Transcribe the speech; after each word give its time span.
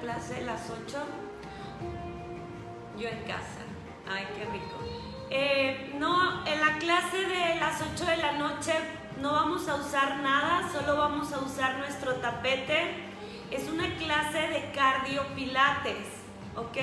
clase 0.00 0.42
las 0.42 0.70
8? 0.70 0.98
Yo 2.98 3.08
en 3.08 3.22
casa. 3.24 3.62
Ay, 4.08 4.26
qué 4.34 4.44
rico. 4.46 4.78
Eh, 5.30 5.94
no, 5.98 6.44
en 6.46 6.60
la 6.60 6.78
clase 6.78 7.18
de 7.18 7.54
las 7.60 7.80
8 7.80 8.04
de 8.04 8.16
la 8.16 8.32
noche 8.32 8.72
no 9.20 9.32
vamos 9.32 9.68
a 9.68 9.76
usar 9.76 10.18
nada, 10.20 10.68
solo 10.72 10.96
vamos 10.96 11.32
a 11.32 11.38
usar 11.38 11.78
nuestro 11.78 12.14
tapete. 12.16 13.08
Es 13.50 13.68
una 13.68 13.94
clase 13.96 14.48
de 14.48 14.72
cardio 14.72 15.22
pilates, 15.34 16.06
¿ok? 16.56 16.76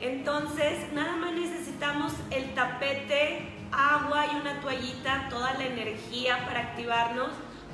Entonces, 0.00 0.92
nada 0.92 1.16
más 1.16 1.32
necesitamos 1.32 2.12
el 2.30 2.54
tapete, 2.54 3.52
agua 3.72 4.26
y 4.32 4.36
una 4.36 4.60
toallita, 4.60 5.28
toda 5.28 5.54
la 5.54 5.64
energía 5.64 6.44
para 6.46 6.60
activarnos. 6.60 7.30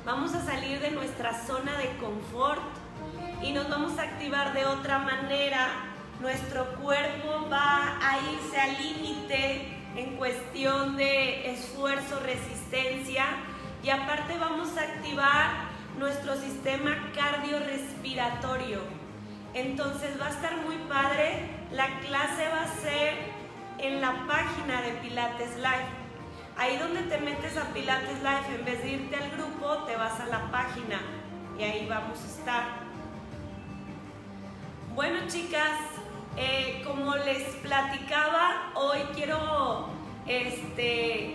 Vamos 0.06 0.34
a 0.34 0.44
salir 0.44 0.80
de 0.80 0.90
nuestra 0.90 1.34
zona 1.46 1.76
de 1.78 1.96
confort 1.96 2.83
y 3.44 3.52
nos 3.52 3.68
vamos 3.68 3.98
a 3.98 4.02
activar 4.02 4.54
de 4.54 4.64
otra 4.64 4.98
manera. 4.98 5.68
Nuestro 6.20 6.64
cuerpo 6.76 7.46
va 7.52 7.98
a 8.00 8.18
irse 8.32 8.58
al 8.58 8.82
límite 8.82 9.68
en 9.96 10.16
cuestión 10.16 10.96
de 10.96 11.52
esfuerzo, 11.52 12.20
resistencia 12.20 13.26
y 13.82 13.90
aparte 13.90 14.38
vamos 14.38 14.76
a 14.78 14.82
activar 14.82 15.50
nuestro 15.98 16.36
sistema 16.36 17.12
cardiorrespiratorio. 17.14 18.80
Entonces 19.52 20.18
va 20.18 20.26
a 20.26 20.30
estar 20.30 20.56
muy 20.64 20.76
padre. 20.88 21.50
La 21.70 22.00
clase 22.00 22.48
va 22.48 22.62
a 22.62 22.80
ser 22.80 23.14
en 23.78 24.00
la 24.00 24.26
página 24.26 24.80
de 24.80 24.92
Pilates 25.02 25.56
Live. 25.56 26.04
Ahí 26.56 26.78
donde 26.78 27.02
te 27.02 27.18
metes 27.18 27.58
a 27.58 27.74
Pilates 27.74 28.18
Live, 28.20 28.58
en 28.58 28.64
vez 28.64 28.82
de 28.82 28.90
irte 28.92 29.16
al 29.16 29.30
grupo, 29.32 29.84
te 29.84 29.96
vas 29.96 30.18
a 30.20 30.26
la 30.26 30.50
página 30.50 31.00
y 31.58 31.62
ahí 31.62 31.86
vamos 31.88 32.18
a 32.20 32.26
estar. 32.26 32.83
Bueno 34.94 35.26
chicas, 35.26 35.76
eh, 36.36 36.80
como 36.86 37.16
les 37.16 37.42
platicaba, 37.56 38.70
hoy 38.74 39.00
quiero 39.16 39.88
este, 40.24 41.34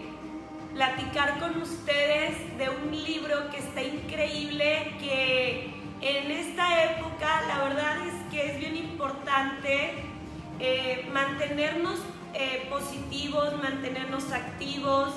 platicar 0.73 1.39
con 1.41 1.61
ustedes 1.61 2.57
de 2.57 2.69
un 2.69 2.89
libro 2.89 3.49
que 3.49 3.57
está 3.57 3.83
increíble, 3.83 4.95
que 5.02 5.73
en 5.99 6.31
esta 6.31 6.85
época 6.85 7.41
la 7.49 7.63
verdad 7.65 7.97
es 8.07 8.31
que 8.31 8.49
es 8.49 8.59
bien 8.59 8.77
importante 8.77 10.05
eh, 10.61 11.09
mantenernos 11.11 11.99
eh, 12.35 12.65
positivos, 12.69 13.61
mantenernos 13.61 14.31
activos, 14.31 15.09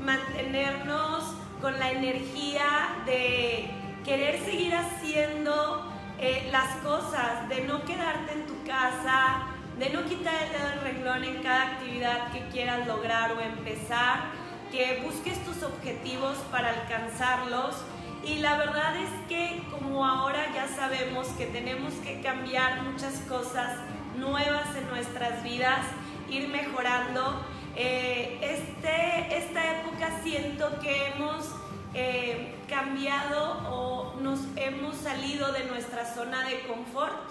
mantenernos 0.00 1.34
con 1.60 1.76
la 1.80 1.90
energía 1.90 3.02
de 3.04 3.68
querer 4.04 4.38
seguir 4.44 4.76
haciendo 4.76 5.89
eh, 6.22 6.48
las 6.52 6.76
cosas, 6.84 7.48
de 7.48 7.62
no 7.62 7.82
quedarte 7.84 8.32
en 8.34 8.46
tu 8.46 8.62
casa, 8.64 9.46
de 9.78 9.88
no 9.88 10.04
quitar 10.04 10.34
el 10.42 10.52
dedo 10.52 10.68
del 10.68 10.80
renglón 10.80 11.24
en 11.24 11.42
cada 11.42 11.62
actividad 11.62 12.30
que 12.30 12.40
quieras 12.48 12.86
lograr 12.86 13.32
o 13.32 13.40
empezar, 13.40 14.24
que 14.70 15.00
busques 15.02 15.42
tus 15.46 15.62
objetivos 15.62 16.36
para 16.50 16.68
alcanzarlos. 16.70 17.74
Y 18.22 18.40
la 18.40 18.58
verdad 18.58 18.96
es 18.96 19.10
que 19.30 19.62
como 19.70 20.06
ahora 20.06 20.52
ya 20.54 20.68
sabemos 20.68 21.26
que 21.38 21.46
tenemos 21.46 21.94
que 22.04 22.20
cambiar 22.20 22.82
muchas 22.82 23.14
cosas 23.20 23.78
nuevas 24.18 24.76
en 24.76 24.86
nuestras 24.90 25.42
vidas, 25.42 25.86
ir 26.28 26.48
mejorando, 26.48 27.42
eh, 27.76 28.38
este, 28.42 29.38
esta 29.38 29.80
época 29.80 30.20
siento 30.22 30.78
que 30.80 31.06
hemos 31.08 31.54
eh, 31.92 32.54
cambiado 32.68 33.68
o 33.68 34.14
nos 34.20 34.40
hemos 34.56 34.96
salido 34.96 35.52
de 35.52 35.64
nuestra 35.64 36.04
zona 36.04 36.46
de 36.48 36.60
confort. 36.60 37.30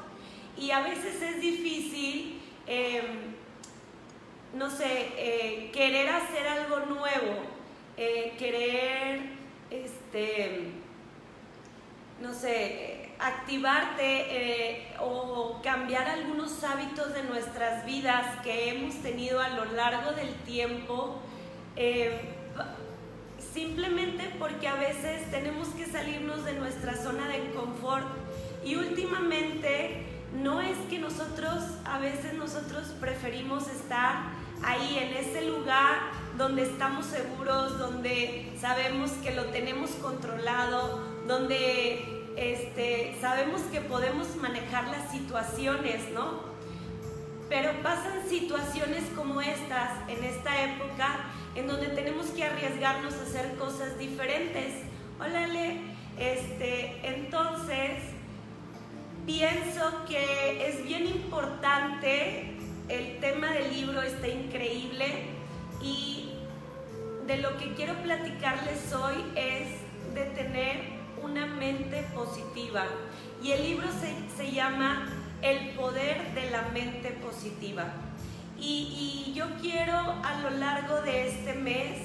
Y 0.58 0.72
a 0.72 0.82
veces 0.82 1.22
es 1.22 1.40
difícil, 1.40 2.42
em, 2.68 3.36
no 4.54 4.70
sé, 4.70 5.14
eh, 5.18 5.70
querer 5.72 6.10
hacer 6.10 6.46
algo 6.48 6.80
nuevo, 6.88 7.44
eh, 7.96 8.34
querer, 8.38 9.22
este, 9.70 10.72
no 12.22 12.34
sé, 12.34 13.12
activarte 13.20 14.88
o 15.00 15.62
cambiar 15.62 16.08
algunos 16.08 16.64
hábitos 16.64 17.14
de 17.14 17.24
nuestras 17.24 17.86
vidas 17.86 18.42
que 18.44 18.70
hemos 18.72 18.96
tenido 19.02 19.42
a 19.42 19.50
lo 19.50 19.66
largo 19.66 20.12
del 20.12 20.34
tiempo 20.44 21.20
em, 21.76 22.40
simplemente 23.54 24.34
porque 24.38 24.68
a 24.68 24.76
veces 24.76 25.30
tenemos 25.32 25.68
que 25.70 25.86
salirnos 25.86 26.46
de 26.46 26.54
nuestra 26.54 26.96
zona 26.96 27.28
de 27.28 27.52
confort 27.52 28.06
y 28.64 28.76
últimamente 28.76 30.06
no 30.34 30.62
es 30.62 30.78
que 30.90 31.00
nosotros, 31.00 31.64
a 31.86 32.00
veces 32.00 32.34
nosotros 32.34 32.88
preferimos 33.00 33.68
estar 33.68 34.32
ahí 34.64 35.00
en 35.00 35.26
ese 35.26 35.50
lugar 35.50 35.98
donde 36.38 36.64
estamos 36.64 37.06
seguros, 37.06 37.80
donde 37.80 38.54
sabemos 38.60 39.12
que 39.24 39.34
lo 39.34 39.46
tenemos 39.46 39.92
controlado, 39.92 41.00
donde 41.28 42.24
este, 42.36 43.18
sabemos 43.20 43.62
que 43.72 43.82
podemos 43.82 44.36
manejar 44.36 44.88
las 44.88 45.12
situaciones, 45.12 46.12
¿no? 46.14 46.49
Pero 47.50 47.72
pasan 47.82 48.30
situaciones 48.30 49.04
como 49.16 49.42
estas 49.42 49.92
en 50.08 50.24
esta 50.24 50.64
época 50.64 51.26
en 51.56 51.68
donde 51.68 51.88
tenemos 51.88 52.28
que 52.28 52.44
arriesgarnos 52.44 53.16
a 53.16 53.24
hacer 53.24 53.56
cosas 53.56 53.98
diferentes. 53.98 54.84
Órale, 55.20 55.82
este, 56.18 57.00
entonces 57.04 58.04
pienso 59.26 60.06
que 60.08 60.68
es 60.68 60.84
bien 60.86 61.08
importante, 61.08 62.56
el 62.88 63.20
tema 63.20 63.52
del 63.52 63.74
libro 63.74 64.02
está 64.02 64.28
increíble 64.28 65.06
y 65.82 66.32
de 67.28 67.38
lo 67.38 67.58
que 67.58 67.74
quiero 67.74 67.94
platicarles 68.02 68.92
hoy 68.94 69.24
es 69.36 69.68
de 70.16 70.26
tener 70.36 70.78
una 71.22 71.46
mente 71.46 72.04
positiva. 72.14 72.86
Y 73.44 73.52
el 73.52 73.64
libro 73.64 73.88
se, 73.92 74.36
se 74.36 74.52
llama 74.52 75.08
El 75.42 75.70
poder 75.70 76.34
de 76.34 76.50
la 76.52 76.64
mente 76.74 77.12
positiva. 77.12 77.86
Y, 78.60 79.32
yo 79.36 79.46
quiero 79.62 79.96
a 79.96 80.42
lo 80.44 80.50
largo 80.50 81.02
de 81.02 81.30
este 81.30 81.54
mes 81.54 81.98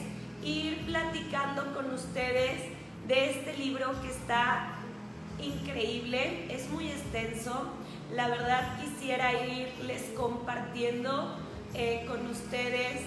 ir 0.44 0.84
platicando 0.86 1.74
con 1.74 1.92
ustedes 1.92 2.62
de 3.08 3.30
este 3.30 3.56
libro 3.56 4.00
que 4.02 4.10
está 4.10 4.76
increíble, 5.42 6.46
es 6.54 6.70
muy 6.70 6.88
extenso. 6.88 7.72
La 8.12 8.28
verdad 8.28 8.78
quisiera 8.80 9.32
irles 9.32 10.12
compartiendo 10.16 11.36
eh, 11.74 12.04
con 12.06 12.24
ustedes 12.28 13.00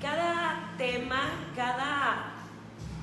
cada 0.00 0.74
tema, 0.78 1.20
cada, 1.56 2.32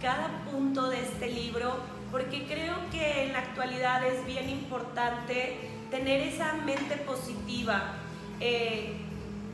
cada 0.02 0.46
punto 0.50 0.90
de 0.90 1.02
este 1.02 1.32
libro, 1.32 1.76
porque 2.12 2.46
creo 2.46 2.76
que 2.92 3.26
en 3.26 3.34
la 3.34 3.40
actualidad 3.40 4.06
es 4.06 4.26
bien 4.26 4.50
importante 4.50 5.71
tener 5.92 6.22
esa 6.22 6.54
mente 6.54 6.96
positiva. 6.98 7.94
Eh, 8.40 8.96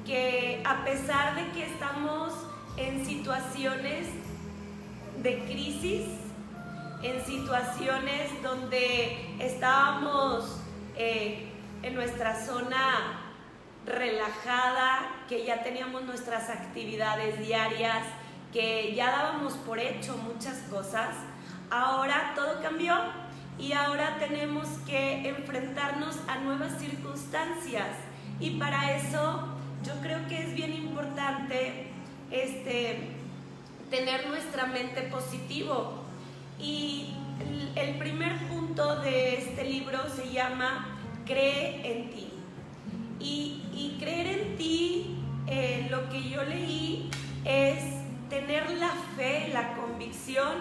que 0.06 0.62
a 0.64 0.86
pesar 0.86 1.36
de 1.36 1.52
que 1.52 1.66
estamos 1.66 2.31
en 2.78 3.06
situaciones 3.06 4.08
de 5.22 5.44
crisis, 5.44 6.06
en 7.03 7.25
situaciones 7.25 8.42
donde 8.42 9.36
estábamos 9.40 10.62
eh, 10.96 11.50
en 11.84 11.94
nuestra 11.94 12.42
zona 12.46 13.34
relajada, 13.86 15.25
que 15.28 15.44
ya 15.44 15.62
teníamos 15.62 16.04
nuestras 16.04 16.50
actividades 16.50 17.40
diarias, 17.40 18.06
que 18.54 18.95
ya 18.95 19.12
dábamos 19.12 19.54
por 19.54 19.78
hecho 19.78 20.16
muchas 20.18 20.60
cosas, 20.69 21.16
ahora 21.69 22.31
todo 22.34 22.62
cambió 22.62 22.95
y 23.59 23.74
ahora 23.74 24.18
tenemos 24.19 24.68
que 24.86 25.27
enfrentarnos 25.30 26.15
a 26.27 26.38
nuevas 26.39 26.80
circunstancias 26.80 27.88
y 28.39 28.51
para 28.51 28.95
eso 28.95 29.48
yo 29.83 29.94
creo 30.01 30.27
que 30.27 30.44
es 30.44 30.54
bien 30.54 30.74
importante 30.74 31.88
este, 32.31 33.00
tener 33.89 34.27
nuestra 34.27 34.65
mente 34.65 35.04
positivo. 35.04 36.04
Y 36.59 37.13
el 37.75 37.98
primer 37.98 38.36
punto 38.48 39.00
de 39.01 39.36
este 39.36 39.63
libro 39.63 40.00
se 40.15 40.31
llama 40.31 41.00
Cree 41.25 41.81
en 41.83 42.10
ti. 42.10 42.27
Y, 43.19 43.63
creer 44.00 44.27
en 44.27 44.57
ti, 44.57 45.18
eh, 45.48 45.88
lo 45.89 46.07
que 46.10 46.30
yo 46.30 46.44
leí 46.44 47.10
es 47.45 47.80
tener 48.30 48.69
la 48.71 48.92
fe, 49.15 49.50
la 49.51 49.75
convicción 49.75 50.53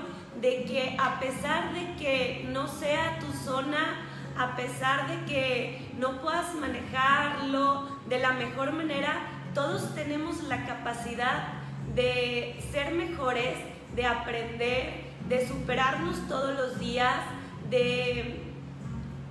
de 0.46 0.62
que 0.62 0.96
a 0.96 1.19
pesar 1.19 1.75
de 1.75 1.96
que 1.96 2.46
no 2.52 2.69
sea 2.69 3.19
tu 3.19 3.32
zona, 3.32 3.98
a 4.38 4.54
pesar 4.54 5.08
de 5.08 5.25
que 5.25 5.90
no 5.98 6.20
puedas 6.22 6.54
manejarlo 6.54 7.88
de 8.08 8.20
la 8.20 8.31
mejor 8.34 8.70
manera, 8.72 9.22
todos 9.54 9.93
tenemos 9.96 10.44
la 10.44 10.64
capacidad 10.64 11.48
de 11.96 12.62
ser 12.70 12.94
mejores, 12.94 13.56
de 13.96 14.06
aprender, 14.06 15.06
de 15.28 15.48
superarnos 15.48 16.28
todos 16.28 16.54
los 16.54 16.78
días, 16.78 17.16
de, 17.69 18.40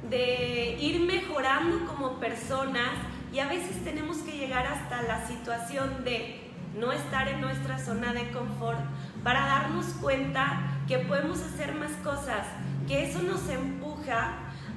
de 0.09 0.77
ir 0.81 0.99
mejorando 0.99 1.85
como 1.85 2.19
personas. 2.19 2.91
Y 3.31 3.39
a 3.39 3.47
veces 3.47 3.81
tenemos 3.85 4.17
que 4.17 4.33
llegar 4.33 4.67
hasta 4.67 5.01
la 5.03 5.25
situación 5.25 6.03
de 6.03 6.41
no 6.77 6.91
estar 6.91 7.29
en 7.29 7.39
nuestra 7.39 7.79
zona 7.79 8.11
de 8.11 8.29
confort 8.31 8.81
para 9.25 9.43
darnos 9.47 9.87
cuenta 9.99 10.61
que 10.87 10.99
podemos 10.99 11.41
hacer 11.41 11.73
más 11.73 11.91
cosas, 12.03 12.45
que 12.87 13.05
eso 13.05 13.23
nos 13.23 13.49
empuja 13.49 14.33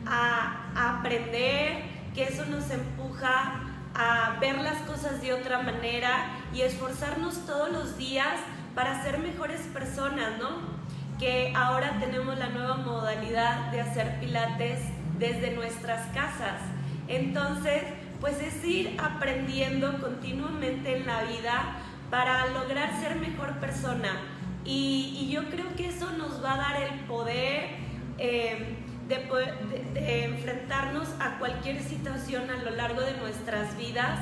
a, 0.07 0.95
aprender, 0.95 1.83
que 2.15 2.25
eso 2.25 2.47
nos 2.47 2.71
empuja 2.71 3.61
a 3.95 4.39
ver 4.41 4.57
las 4.57 4.79
cosas 4.87 5.21
de 5.21 5.35
otra 5.35 5.59
manera 5.59 6.31
y 6.55 6.63
esforzarnos 6.63 7.45
todos 7.45 7.71
los 7.71 7.99
días 7.99 8.41
para 8.75 9.03
ser 9.03 9.19
mejores 9.19 9.61
personas, 9.75 10.39
¿no? 10.39 10.79
Que 11.19 11.53
ahora 11.55 11.99
tenemos 12.01 12.39
la 12.39 12.49
nueva 12.49 12.77
modalidad 12.77 13.71
de 13.71 13.83
hacer 13.83 14.19
pilates 14.19 14.81
desde 15.19 15.55
nuestras 15.55 16.07
casas. 16.15 16.63
Entonces, 17.07 17.83
pues 18.19 18.41
es 18.41 18.65
ir 18.65 18.97
aprendiendo 18.99 20.01
continuamente 20.01 20.97
en 20.97 21.07
la 21.07 21.25
vida 21.25 21.77
para 22.11 22.47
lograr 22.47 22.99
ser 22.99 23.17
mejor 23.17 23.59
persona. 23.59 24.38
Y, 24.69 25.31
yo 25.31 25.49
creo 25.49 25.75
que 25.77 25.89
eso 25.89 26.11
nos 26.13 26.45
va 26.45 26.55
a 26.55 26.57
dar 26.59 26.83
el 26.83 27.01
poder 27.01 27.71
eh, 28.19 28.77
de, 29.09 30.25
enfrentarnos 30.25 31.09
a 31.21 31.39
cualquier 31.39 31.83
situación 31.83 32.51
a 32.51 32.63
lo 32.63 32.71
largo 32.73 33.01
de 33.01 33.17
nuestras 33.17 33.77
vidas 33.79 34.19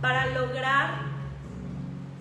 para 0.00 0.26
lograr 0.26 1.02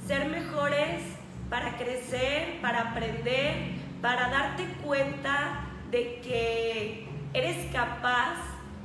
ser 0.05 0.27
mejores, 0.27 1.03
para 1.49 1.77
crecer, 1.77 2.59
para 2.61 2.91
aprender, 2.91 3.55
para 4.01 4.29
darte 4.29 4.65
cuenta 4.83 5.65
de 5.89 6.19
que 6.21 7.07
eres 7.33 7.71
capaz 7.71 8.35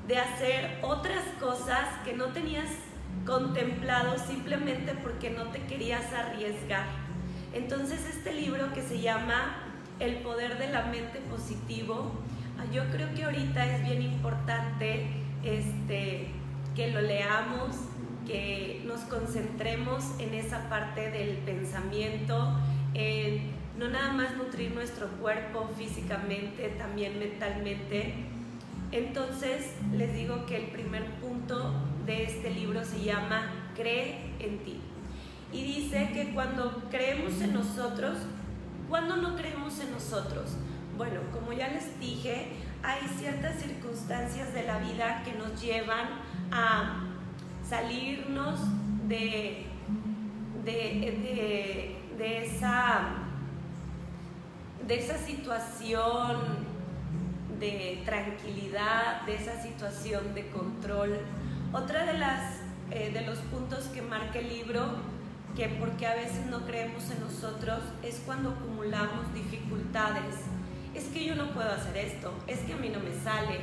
de 0.07 0.19
hacer 0.19 0.79
otras 0.83 1.25
cosas 1.41 1.89
que 2.05 2.13
no 2.13 2.27
tenías 2.27 2.71
contemplado 3.27 4.19
simplemente 4.19 4.95
porque 5.03 5.31
no 5.31 5.45
te 5.47 5.61
querías 5.63 6.13
arriesgar. 6.13 7.04
Entonces 7.55 8.01
este 8.07 8.35
libro 8.35 8.73
que 8.73 8.83
se 8.83 9.01
llama 9.01 9.57
El 10.01 10.17
poder 10.17 10.59
de 10.59 10.69
la 10.69 10.87
mente 10.87 11.21
positivo, 11.31 12.11
ah, 12.59 12.65
yo 12.73 12.83
creo 12.91 13.15
que 13.15 13.25
ahorita 13.25 13.65
es 13.77 13.85
bien 13.85 14.03
importante 14.03 15.07
este, 15.45 16.29
que 16.75 16.91
lo 16.91 17.01
leamos, 17.01 17.77
que 18.27 18.83
nos 18.85 19.01
concentremos 19.03 20.05
en 20.19 20.35
esa 20.35 20.69
parte 20.69 21.11
del 21.11 21.37
pensamiento, 21.39 22.59
en 22.95 23.53
no 23.79 23.89
nada 23.89 24.13
más 24.13 24.37
nutrir 24.37 24.73
nuestro 24.73 25.09
cuerpo 25.21 25.69
físicamente, 25.77 26.69
también 26.71 27.19
mentalmente. 27.19 28.15
Entonces 28.91 29.73
les 29.93 30.13
digo 30.15 30.47
que 30.47 30.57
el 30.57 30.67
primer 30.67 31.05
punto 31.21 31.73
de 32.07 32.25
este 32.25 32.51
libro 32.51 32.85
se 32.85 33.03
llama 33.03 33.71
Cree 33.75 34.17
en 34.41 34.59
ti. 34.59 34.84
Y 35.55 35.63
dice 35.63 36.11
que 36.13 36.35
cuando 36.35 36.83
creemos 36.91 37.41
en 37.41 37.55
nosotros, 37.55 38.19
cuando 38.89 39.17
no 39.17 39.37
creemos 39.37 39.79
en 39.81 39.93
nosotros? 39.93 40.51
Bueno, 40.99 41.21
como 41.33 41.53
ya 41.53 41.69
les 41.69 41.99
dije, 41.99 42.49
hay 42.83 43.09
ciertas 43.19 43.61
circunstancias 43.61 44.53
de 44.53 44.65
la 44.65 44.79
vida 44.79 45.23
que 45.25 45.33
nos 45.33 45.61
llevan 45.63 46.09
a 46.51 47.05
salirnos 47.67 48.61
de, 49.09 49.65
de, 50.65 51.97
de, 52.19 52.45
esa, 52.45 53.15
de 54.87 54.99
esa 54.99 55.17
situación 55.17 56.37
de 57.59 58.03
tranquilidad, 58.05 59.23
de 59.23 59.37
esa 59.37 59.63
situación 59.63 60.35
de 60.35 60.49
control 60.49 61.21
otra 61.75 62.07
de, 62.07 62.19
las, 62.19 62.61
eh, 62.93 63.11
de 63.13 63.23
los 63.23 63.39
puntos 63.39 63.87
que 63.87 64.01
marca 64.01 64.39
el 64.39 64.49
libro, 64.49 64.81
que 65.57 65.69
porque 65.69 66.07
a 66.07 66.15
veces 66.15 66.47
no 66.47 66.67
creemos 66.67 67.11
en 67.11 67.21
nosotros, 67.21 67.81
es 68.03 68.21
cuando 68.27 68.51
acumulamos 68.51 69.33
dificultades. 69.33 70.35
Es 70.95 71.05
que 71.05 71.25
yo 71.25 71.35
no 71.35 71.51
puedo 71.53 71.71
hacer 71.71 71.97
esto, 71.97 72.33
es 72.47 72.61
que 72.61 72.75
a 72.75 72.77
mí 72.77 72.89
no 72.89 73.01
me 73.01 73.13
sale, 73.13 73.61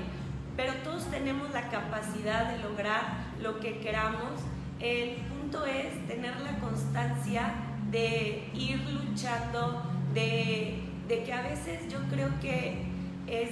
pero 0.55 0.73
todos 0.83 1.09
tenemos 1.09 1.51
la 1.51 1.69
capacidad 1.69 2.51
de 2.51 2.59
lograr 2.59 3.33
lo 3.41 3.59
que 3.59 3.79
queramos. 3.79 4.41
El 4.79 5.15
punto 5.27 5.65
es 5.65 6.07
tener 6.07 6.39
la 6.41 6.59
constancia 6.59 7.53
de 7.89 8.49
ir 8.53 8.79
luchando, 8.89 9.83
de, 10.13 10.79
de 11.07 11.23
que 11.23 11.33
a 11.33 11.41
veces 11.41 11.91
yo 11.91 11.99
creo 12.09 12.29
que 12.41 12.85
es 13.27 13.49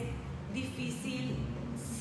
difícil 0.54 1.36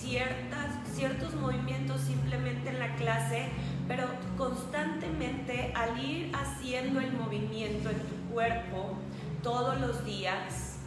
ciertas, 0.00 0.77
ciertos 0.98 1.32
movimientos 1.36 2.00
simplemente 2.00 2.70
en 2.70 2.80
la 2.80 2.96
clase, 2.96 3.50
pero 3.86 4.08
constantemente 4.36 5.72
al 5.76 6.04
ir 6.04 6.32
haciendo 6.34 6.98
el 6.98 7.12
movimiento 7.12 7.88
en 7.88 8.00
tu 8.00 8.34
cuerpo 8.34 8.98
todos 9.44 9.80
los 9.80 10.04
días, 10.04 10.80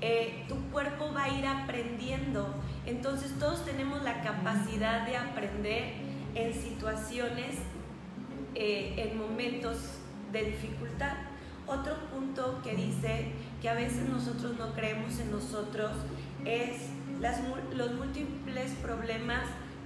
eh, 0.00 0.44
tu 0.48 0.54
cuerpo 0.70 1.12
va 1.12 1.24
a 1.24 1.28
ir 1.30 1.44
aprendiendo. 1.44 2.46
Entonces 2.86 3.36
todos 3.40 3.64
tenemos 3.64 4.04
la 4.04 4.22
capacidad 4.22 5.04
de 5.04 5.16
aprender 5.16 5.94
en 6.36 6.54
situaciones, 6.54 7.56
eh, 8.54 8.94
en 8.98 9.18
momentos 9.18 9.78
de 10.32 10.44
dificultad. 10.44 11.16
Otro 11.66 11.96
punto 12.14 12.60
que 12.62 12.76
dice 12.76 13.32
que 13.60 13.68
a 13.68 13.74
veces 13.74 14.08
nosotros 14.08 14.56
no 14.56 14.74
creemos 14.74 15.18
en 15.18 15.32
nosotros 15.32 15.90
es 16.44 16.95
los 17.20 17.92
múltiples 17.92 18.72
problemas 18.82 19.44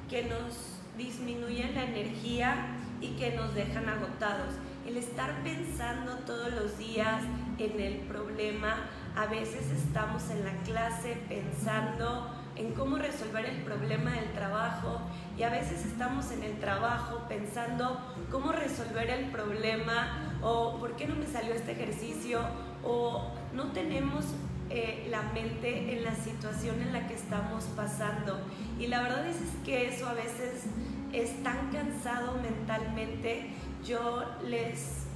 que 0.09 0.25
nos 0.25 0.81
disminuyen 0.97 1.75
la 1.75 1.85
energía 1.85 2.77
y 3.01 3.11
que 3.17 3.33
nos 3.33 3.55
dejan 3.55 3.89
agotados. 3.89 4.55
El 4.87 4.97
estar 4.97 5.43
pensando 5.43 6.17
todos 6.27 6.53
los 6.53 6.79
días 6.79 7.23
en 7.59 7.81
el 7.81 7.97
problema, 8.01 8.75
a 9.17 9.27
veces 9.27 9.71
estamos 9.71 10.31
en 10.31 10.45
la 10.45 10.55
clase 10.65 11.17
pensando 11.29 12.35
en 12.57 12.73
cómo 12.75 12.97
resolver 12.97 13.47
el 13.47 13.63
problema 13.63 14.13
del 14.13 14.33
trabajo 14.33 15.01
y 15.39 15.43
a 15.45 15.51
veces 15.51 15.87
estamos 15.87 16.31
en 16.33 16.43
el 16.43 16.59
trabajo 16.59 17.23
pensando 17.29 17.99
cómo 18.31 18.53
resolver 18.53 19.09
el 19.11 19.31
problema 19.31 20.37
o 20.43 20.79
por 20.79 20.97
qué 20.97 21.07
no 21.07 21.15
me 21.15 21.27
salió 21.27 21.55
este 21.55 21.73
ejercicio 21.73 22.41
o 22.83 23.33
no 23.55 23.73
tenemos 23.73 24.25
eh, 24.73 25.09
la 25.11 25.23
mente 25.35 25.93
en 25.93 26.05
la 26.05 26.15
situación 26.15 26.81
en 26.81 26.93
la 26.93 27.09
que 27.09 27.15
estamos 27.15 27.65
pasando. 27.77 28.39
Y 28.79 28.87
la 28.87 29.03
verdad 29.03 29.27
es, 29.27 29.37
que 29.65 29.89
eso 29.89 30.09
a 30.09 30.15
veces 30.15 30.67
es 31.13 31.43
tan 31.43 31.73
cansado 31.73 32.39
mentalmente. 32.41 33.51
Yo 33.85 34.25
les 34.47 35.07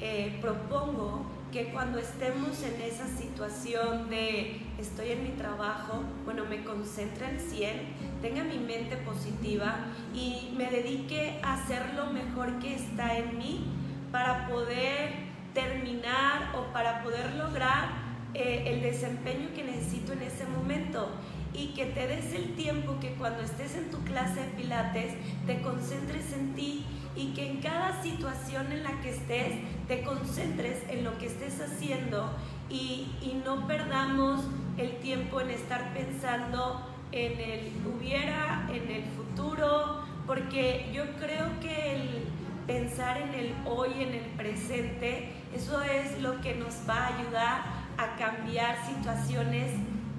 eh, 0.00 0.38
propongo 0.40 1.26
que 1.52 1.66
cuando 1.66 1.98
estemos 1.98 2.62
en 2.62 2.80
esa 2.80 3.06
situación 3.06 4.08
de 4.08 4.62
estoy 4.78 5.10
en 5.10 5.22
mi 5.22 5.30
trabajo, 5.30 6.02
bueno, 6.24 6.46
me 6.46 6.64
concentre 6.64 7.26
al 7.26 7.38
100, 7.38 8.22
tenga 8.22 8.42
mi 8.42 8.56
mente 8.56 8.96
positiva 8.96 9.76
y 10.14 10.54
me 10.56 10.70
dedique 10.70 11.38
a 11.42 11.54
hacer 11.54 11.92
lo 11.94 12.06
mejor 12.06 12.58
que 12.58 12.74
está 12.74 13.18
en 13.18 13.36
mí 13.36 13.66
para 14.10 14.48
poder 14.48 15.12
terminar 15.52 16.54
o 16.56 16.72
para 16.72 17.02
poder 17.02 17.34
lograr 17.34 18.01
eh, 18.34 18.64
el 18.66 18.82
desempeño 18.82 19.48
que 19.54 19.64
necesito 19.64 20.12
en 20.12 20.22
ese 20.22 20.46
momento 20.46 21.08
y 21.54 21.74
que 21.74 21.86
te 21.86 22.06
des 22.06 22.32
el 22.34 22.54
tiempo 22.54 22.98
que 23.00 23.12
cuando 23.14 23.42
estés 23.42 23.76
en 23.76 23.90
tu 23.90 23.98
clase 24.04 24.40
de 24.40 24.46
pilates 24.56 25.14
te 25.46 25.60
concentres 25.60 26.32
en 26.32 26.54
ti 26.54 26.84
y 27.14 27.34
que 27.34 27.50
en 27.50 27.58
cada 27.58 28.02
situación 28.02 28.72
en 28.72 28.84
la 28.84 29.00
que 29.02 29.10
estés 29.10 29.52
te 29.86 30.02
concentres 30.02 30.78
en 30.88 31.04
lo 31.04 31.18
que 31.18 31.26
estés 31.26 31.60
haciendo 31.60 32.30
y, 32.70 33.12
y 33.20 33.42
no 33.44 33.66
perdamos 33.66 34.44
el 34.78 34.96
tiempo 35.00 35.42
en 35.42 35.50
estar 35.50 35.92
pensando 35.92 36.86
en 37.12 37.38
el 37.38 37.70
hubiera, 37.86 38.66
en 38.72 38.90
el 38.90 39.04
futuro, 39.04 40.02
porque 40.26 40.90
yo 40.94 41.04
creo 41.20 41.60
que 41.60 41.96
el 41.96 42.24
pensar 42.66 43.18
en 43.18 43.34
el 43.34 43.54
hoy, 43.66 43.90
en 43.98 44.14
el 44.14 44.24
presente, 44.36 45.32
eso 45.54 45.82
es 45.82 46.20
lo 46.22 46.40
que 46.40 46.54
nos 46.54 46.88
va 46.88 47.06
a 47.06 47.18
ayudar 47.18 47.81
a 47.98 48.16
cambiar 48.16 48.76
situaciones 48.86 49.72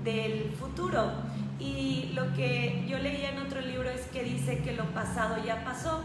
del 0.03 0.51
futuro. 0.51 1.11
Y 1.59 2.11
lo 2.13 2.33
que 2.33 2.85
yo 2.87 2.99
leía 2.99 3.31
en 3.31 3.39
otro 3.39 3.61
libro 3.61 3.89
es 3.89 4.01
que 4.07 4.23
dice 4.23 4.59
que 4.59 4.73
lo 4.73 4.85
pasado 4.93 5.43
ya 5.43 5.63
pasó. 5.63 6.03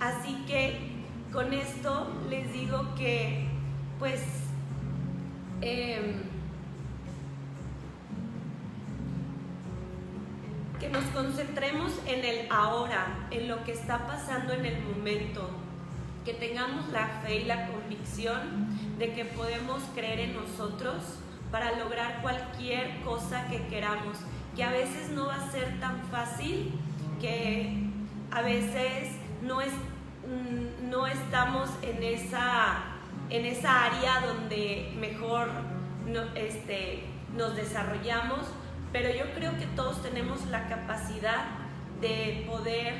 Así 0.00 0.44
que 0.46 0.96
con 1.32 1.52
esto 1.52 2.12
les 2.28 2.52
digo 2.52 2.94
que 2.96 3.46
pues 3.98 4.22
em, 5.60 6.22
que 10.78 10.88
nos 10.90 11.04
concentremos 11.06 11.92
en 12.06 12.24
el 12.24 12.50
ahora, 12.50 13.28
en 13.30 13.48
lo 13.48 13.64
que 13.64 13.72
está 13.72 14.06
pasando 14.06 14.52
en 14.52 14.66
el 14.66 14.82
momento, 14.82 15.48
que 16.24 16.34
tengamos 16.34 16.88
la 16.88 17.06
fe 17.22 17.42
y 17.42 17.44
la 17.44 17.68
convicción 17.68 18.68
de 18.98 19.12
que 19.12 19.24
podemos 19.24 19.82
creer 19.94 20.20
en 20.20 20.34
nosotros 20.34 21.02
para 21.50 21.78
lograr 21.78 22.22
cualquier 22.22 23.00
cosa 23.02 23.46
que 23.48 23.66
queramos, 23.66 24.18
que 24.54 24.64
a 24.64 24.70
veces 24.70 25.10
no 25.10 25.26
va 25.26 25.36
a 25.36 25.50
ser 25.50 25.78
tan 25.80 26.02
fácil, 26.10 26.72
que 27.20 27.86
a 28.30 28.42
veces 28.42 29.12
no, 29.42 29.60
es, 29.60 29.72
mm, 29.72 30.90
no 30.90 31.06
estamos 31.06 31.70
en 31.82 32.02
esa, 32.02 32.84
en 33.30 33.44
esa 33.44 33.84
área 33.84 34.20
donde 34.26 34.92
mejor 34.98 35.48
este, 36.34 37.04
nos 37.36 37.54
desarrollamos, 37.56 38.40
pero 38.92 39.10
yo 39.10 39.32
creo 39.34 39.56
que 39.58 39.66
todos 39.76 40.02
tenemos 40.02 40.46
la 40.46 40.68
capacidad 40.68 41.44
de 42.00 42.44
poder 42.48 42.94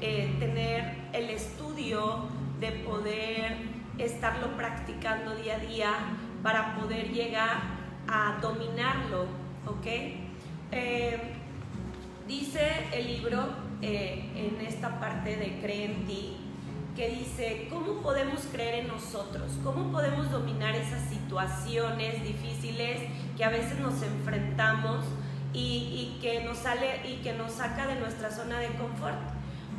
eh, 0.00 0.34
tener 0.38 0.96
el 1.12 1.30
estudio, 1.30 2.28
de 2.60 2.72
poder 2.72 3.73
estarlo 3.98 4.56
practicando 4.56 5.34
día 5.36 5.56
a 5.56 5.58
día 5.58 5.92
para 6.42 6.76
poder 6.76 7.12
llegar 7.12 7.58
a 8.08 8.38
dominarlo, 8.40 9.26
¿ok? 9.66 9.86
Eh, 10.72 11.20
dice 12.26 12.88
el 12.92 13.06
libro 13.06 13.46
eh, 13.80 14.30
en 14.34 14.66
esta 14.66 14.98
parte 14.98 15.36
de 15.36 15.60
Cree 15.60 15.84
en 15.86 16.06
ti, 16.06 16.36
que 16.96 17.08
dice, 17.10 17.66
¿cómo 17.70 18.02
podemos 18.02 18.40
creer 18.52 18.84
en 18.84 18.88
nosotros? 18.88 19.52
¿Cómo 19.64 19.90
podemos 19.90 20.30
dominar 20.30 20.76
esas 20.76 21.08
situaciones 21.08 22.22
difíciles 22.22 23.00
que 23.36 23.44
a 23.44 23.48
veces 23.48 23.78
nos 23.80 24.00
enfrentamos 24.02 25.04
y, 25.52 26.18
que, 26.20 26.44
nos 26.44 26.58
sale, 26.58 27.00
y 27.08 27.16
que 27.22 27.32
nos 27.32 27.52
saca 27.52 27.86
de 27.86 27.96
nuestra 27.96 28.30
zona 28.30 28.60
de 28.60 28.68
confort? 28.68 29.18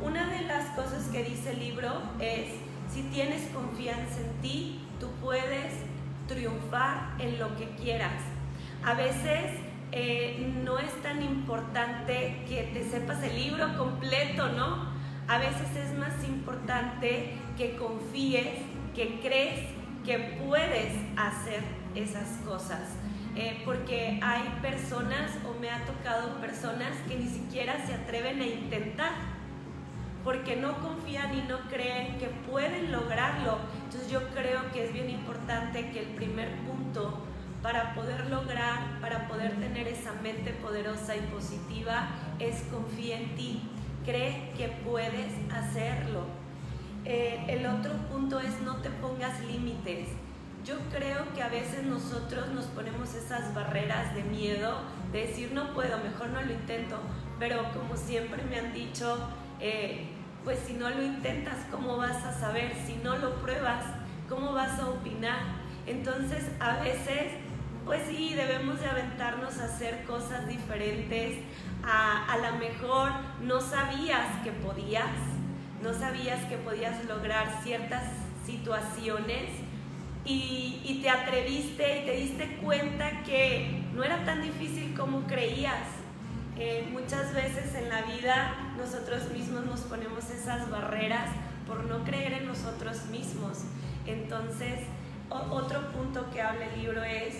Una 0.00 0.28
de 0.28 0.42
las 0.42 0.66
cosas 0.76 1.08
que 1.08 1.24
dice 1.24 1.52
el 1.52 1.60
libro 1.60 1.90
es, 2.20 2.48
si 2.92 3.02
tienes 3.04 3.42
confianza 3.50 4.20
en 4.20 4.40
ti, 4.40 4.80
tú 5.00 5.08
puedes 5.22 5.72
triunfar 6.26 7.14
en 7.18 7.38
lo 7.38 7.56
que 7.56 7.68
quieras. 7.76 8.22
A 8.84 8.94
veces 8.94 9.60
eh, 9.92 10.52
no 10.64 10.78
es 10.78 10.90
tan 11.02 11.22
importante 11.22 12.44
que 12.48 12.70
te 12.72 12.84
sepas 12.88 13.22
el 13.22 13.36
libro 13.36 13.76
completo, 13.76 14.48
¿no? 14.48 14.94
A 15.28 15.38
veces 15.38 15.76
es 15.76 15.98
más 15.98 16.24
importante 16.24 17.32
que 17.56 17.76
confíes, 17.76 18.58
que 18.94 19.20
crees 19.20 19.60
que 20.04 20.18
puedes 20.44 20.92
hacer 21.16 21.62
esas 21.94 22.38
cosas. 22.44 22.80
Eh, 23.34 23.60
porque 23.66 24.18
hay 24.22 24.42
personas, 24.62 25.30
o 25.46 25.60
me 25.60 25.68
ha 25.70 25.84
tocado 25.84 26.40
personas 26.40 26.96
que 27.06 27.18
ni 27.18 27.28
siquiera 27.28 27.84
se 27.86 27.92
atreven 27.92 28.40
a 28.40 28.46
intentar, 28.46 29.12
porque 30.26 30.56
no 30.56 30.76
confían 30.80 31.38
y 31.38 31.42
no 31.42 31.60
creen 31.70 32.18
que 32.18 32.26
pueden 32.50 32.90
lograrlo. 32.90 33.58
Entonces 33.84 34.10
yo 34.10 34.26
creo 34.30 34.72
que 34.72 34.84
es 34.84 34.92
bien 34.92 35.08
importante 35.08 35.88
que 35.92 36.00
el 36.00 36.08
primer 36.16 36.50
punto 36.66 37.22
para 37.62 37.94
poder 37.94 38.28
lograr, 38.28 39.00
para 39.00 39.28
poder 39.28 39.52
tener 39.52 39.86
esa 39.86 40.14
mente 40.14 40.50
poderosa 40.50 41.14
y 41.14 41.20
positiva, 41.32 42.08
es 42.40 42.62
confía 42.72 43.20
en 43.20 43.36
ti, 43.36 43.70
cree 44.04 44.52
que 44.56 44.66
puedes 44.84 45.32
hacerlo. 45.54 46.24
Eh, 47.04 47.44
el 47.46 47.64
otro 47.66 47.92
punto 48.10 48.40
es 48.40 48.60
no 48.62 48.78
te 48.78 48.90
pongas 48.90 49.40
límites. 49.44 50.08
Yo 50.64 50.74
creo 50.92 51.32
que 51.36 51.42
a 51.44 51.48
veces 51.48 51.84
nosotros 51.84 52.48
nos 52.48 52.64
ponemos 52.64 53.14
esas 53.14 53.54
barreras 53.54 54.12
de 54.16 54.24
miedo, 54.24 54.80
de 55.12 55.28
decir 55.28 55.52
no 55.52 55.72
puedo, 55.72 55.98
mejor 55.98 56.30
no 56.30 56.42
lo 56.42 56.52
intento, 56.52 56.98
pero 57.38 57.62
como 57.72 57.96
siempre 57.96 58.42
me 58.42 58.58
han 58.58 58.74
dicho, 58.74 59.16
eh, 59.60 60.15
pues 60.46 60.60
si 60.64 60.74
no 60.74 60.88
lo 60.88 61.02
intentas, 61.02 61.56
¿cómo 61.72 61.96
vas 61.96 62.24
a 62.24 62.32
saber? 62.32 62.72
Si 62.86 62.94
no 63.02 63.18
lo 63.18 63.34
pruebas, 63.42 63.84
¿cómo 64.28 64.52
vas 64.52 64.78
a 64.78 64.88
opinar? 64.88 65.40
Entonces 65.88 66.44
a 66.60 66.76
veces 66.76 67.32
pues 67.84 68.02
sí, 68.08 68.32
debemos 68.32 68.80
de 68.80 68.86
aventarnos 68.86 69.58
a 69.58 69.64
hacer 69.64 70.04
cosas 70.04 70.46
diferentes. 70.46 71.38
A, 71.84 72.32
a 72.32 72.38
lo 72.38 72.58
mejor 72.58 73.10
no 73.42 73.60
sabías 73.60 74.26
que 74.44 74.52
podías, 74.52 75.10
no 75.82 75.92
sabías 75.92 76.44
que 76.44 76.56
podías 76.58 77.04
lograr 77.06 77.60
ciertas 77.64 78.04
situaciones 78.44 79.50
y, 80.24 80.80
y, 80.84 81.00
te 81.02 81.10
atreviste 81.10 82.02
y 82.02 82.06
te 82.06 82.12
diste 82.12 82.56
cuenta 82.62 83.24
que 83.24 83.82
no 83.94 84.04
era 84.04 84.24
tan 84.24 84.42
difícil 84.42 84.94
como 84.96 85.24
creías. 85.26 85.95
Eh, 86.58 86.88
muchas 86.90 87.34
veces 87.34 87.74
en 87.74 87.90
la 87.90 88.02
vida 88.02 88.72
nosotros 88.78 89.30
mismos 89.30 89.66
nos 89.66 89.80
ponemos 89.80 90.30
esas 90.30 90.70
barreras 90.70 91.28
por 91.66 91.84
no 91.84 92.02
creer 92.04 92.32
en 92.32 92.46
nosotros 92.46 93.06
mismos. 93.06 93.58
Entonces, 94.06 94.80
otro 95.28 95.92
punto 95.92 96.30
que 96.30 96.40
habla 96.40 96.66
el 96.66 96.80
libro 96.80 97.02
es 97.02 97.34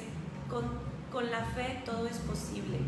con, 0.50 0.64
con 1.10 1.30
la 1.30 1.44
fe 1.54 1.82
todo 1.86 2.06
es 2.06 2.18
posible. 2.18 2.78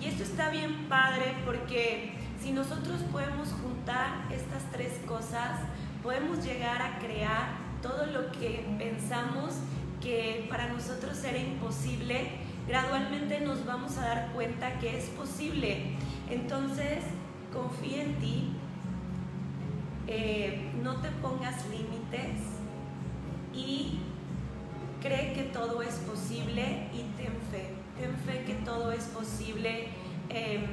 Y 0.00 0.06
esto 0.06 0.22
está 0.22 0.50
bien 0.50 0.88
padre 0.88 1.34
porque 1.44 2.14
si 2.40 2.52
nosotros 2.52 3.02
podemos 3.12 3.48
juntar 3.48 4.26
estas 4.30 4.70
tres 4.70 4.92
cosas, 5.06 5.60
podemos 6.02 6.44
llegar 6.44 6.80
a 6.80 6.98
crear 6.98 7.48
todo 7.82 8.06
lo 8.06 8.30
que 8.32 8.64
pensamos 8.78 9.54
que 10.00 10.46
para 10.48 10.68
nosotros 10.68 11.22
era 11.24 11.38
imposible, 11.38 12.30
gradualmente 12.66 13.40
nos 13.40 13.64
vamos 13.64 13.96
a 13.98 14.02
dar 14.02 14.32
cuenta 14.32 14.78
que 14.78 14.98
es 14.98 15.06
posible. 15.10 15.96
Entonces, 16.30 17.04
confía 17.52 18.02
en 18.02 18.14
ti, 18.16 18.52
eh, 20.06 20.72
no 20.82 20.96
te 20.96 21.10
pongas 21.10 21.64
límites 21.68 22.40
y 23.54 24.00
cree 25.00 25.32
que 25.32 25.44
todo 25.44 25.82
es 25.82 25.94
posible 25.96 26.88
y 26.92 27.02
ten 27.16 27.32
fe, 27.50 27.72
ten 27.98 28.16
fe 28.24 28.44
que 28.44 28.54
todo 28.64 28.92
es 28.92 29.04
posible. 29.04 29.88
Em, 30.28 30.66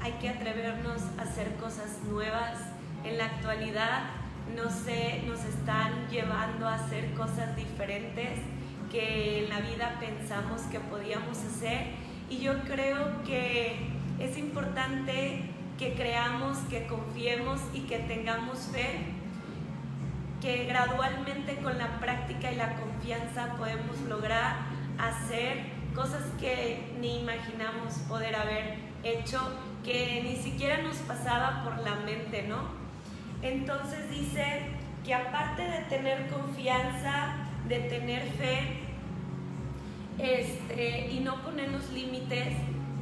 hay 0.00 0.12
que 0.20 0.28
atrevernos 0.28 1.02
a 1.18 1.22
hacer 1.22 1.54
cosas 1.56 2.00
nuevas. 2.06 2.60
En 3.04 3.18
la 3.18 3.26
actualidad 3.26 4.02
no 4.54 4.70
sé, 4.70 5.22
nos 5.26 5.42
están 5.44 6.08
llevando 6.10 6.68
a 6.68 6.74
hacer 6.74 7.14
cosas 7.14 7.56
diferentes 7.56 8.40
que 8.94 9.44
en 9.44 9.50
la 9.50 9.58
vida 9.58 9.96
pensamos 9.98 10.62
que 10.70 10.78
podíamos 10.78 11.36
hacer 11.38 11.88
y 12.30 12.38
yo 12.38 12.60
creo 12.62 13.24
que 13.24 13.76
es 14.20 14.38
importante 14.38 15.50
que 15.76 15.94
creamos, 15.94 16.58
que 16.70 16.86
confiemos 16.86 17.60
y 17.72 17.80
que 17.80 17.98
tengamos 17.98 18.68
fe 18.72 19.00
que 20.40 20.66
gradualmente 20.66 21.56
con 21.56 21.76
la 21.76 21.98
práctica 21.98 22.52
y 22.52 22.56
la 22.56 22.76
confianza 22.76 23.56
podemos 23.56 23.98
lograr 24.08 24.58
hacer 24.98 25.72
cosas 25.92 26.22
que 26.38 26.94
ni 27.00 27.20
imaginamos 27.20 27.94
poder 28.08 28.36
haber 28.36 28.76
hecho, 29.02 29.40
que 29.82 30.20
ni 30.22 30.36
siquiera 30.36 30.82
nos 30.82 30.98
pasaba 30.98 31.64
por 31.64 31.78
la 31.80 31.96
mente, 31.96 32.44
¿no? 32.46 32.68
Entonces 33.42 34.08
dice 34.10 34.66
que 35.04 35.14
aparte 35.14 35.62
de 35.62 35.78
tener 35.88 36.28
confianza, 36.28 37.36
de 37.66 37.80
tener 37.80 38.22
fe, 38.32 38.83
este, 40.18 41.10
y 41.10 41.20
no 41.20 41.42
ponernos 41.42 41.90
límites, 41.90 42.54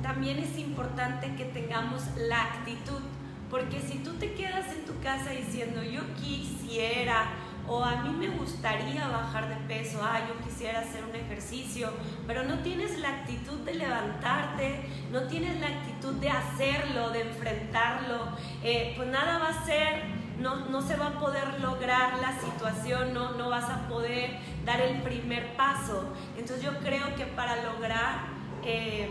también 0.02 0.38
es 0.38 0.58
importante 0.58 1.34
que 1.36 1.44
tengamos 1.44 2.02
la 2.16 2.42
actitud 2.42 3.00
porque 3.52 3.80
si 3.80 3.98
tú 3.98 4.14
te 4.14 4.32
quedas 4.32 4.72
en 4.72 4.86
tu 4.86 4.98
casa 5.00 5.28
diciendo 5.28 5.82
yo 5.82 6.00
quisiera 6.14 7.26
o 7.68 7.84
a 7.84 8.02
mí 8.02 8.08
me 8.08 8.28
gustaría 8.30 9.06
bajar 9.06 9.46
de 9.46 9.56
peso, 9.72 10.00
ah, 10.02 10.20
yo 10.26 10.42
quisiera 10.42 10.80
hacer 10.80 11.04
un 11.04 11.14
ejercicio, 11.14 11.92
pero 12.26 12.44
no 12.44 12.60
tienes 12.60 12.98
la 12.98 13.10
actitud 13.10 13.58
de 13.60 13.74
levantarte, 13.74 14.80
no 15.12 15.24
tienes 15.24 15.60
la 15.60 15.68
actitud 15.68 16.14
de 16.14 16.30
hacerlo, 16.30 17.10
de 17.10 17.20
enfrentarlo, 17.20 18.28
eh, 18.64 18.94
pues 18.96 19.08
nada 19.08 19.38
va 19.38 19.50
a 19.50 19.64
ser, 19.64 20.02
no, 20.42 20.68
no, 20.68 20.82
se 20.82 20.96
va 20.96 21.08
a 21.08 21.18
poder 21.18 21.60
lograr 21.60 22.18
la 22.18 22.38
situación, 22.38 23.14
no, 23.14 23.32
no 23.32 23.48
vas 23.48 23.70
a 23.70 23.88
poder 23.88 24.38
dar 24.64 24.80
el 24.80 25.00
primer 25.02 25.56
paso. 25.56 26.04
Entonces 26.36 26.64
yo 26.64 26.78
creo 26.80 27.14
que 27.14 27.24
para 27.26 27.62
lograr 27.62 28.26
eh, 28.64 29.08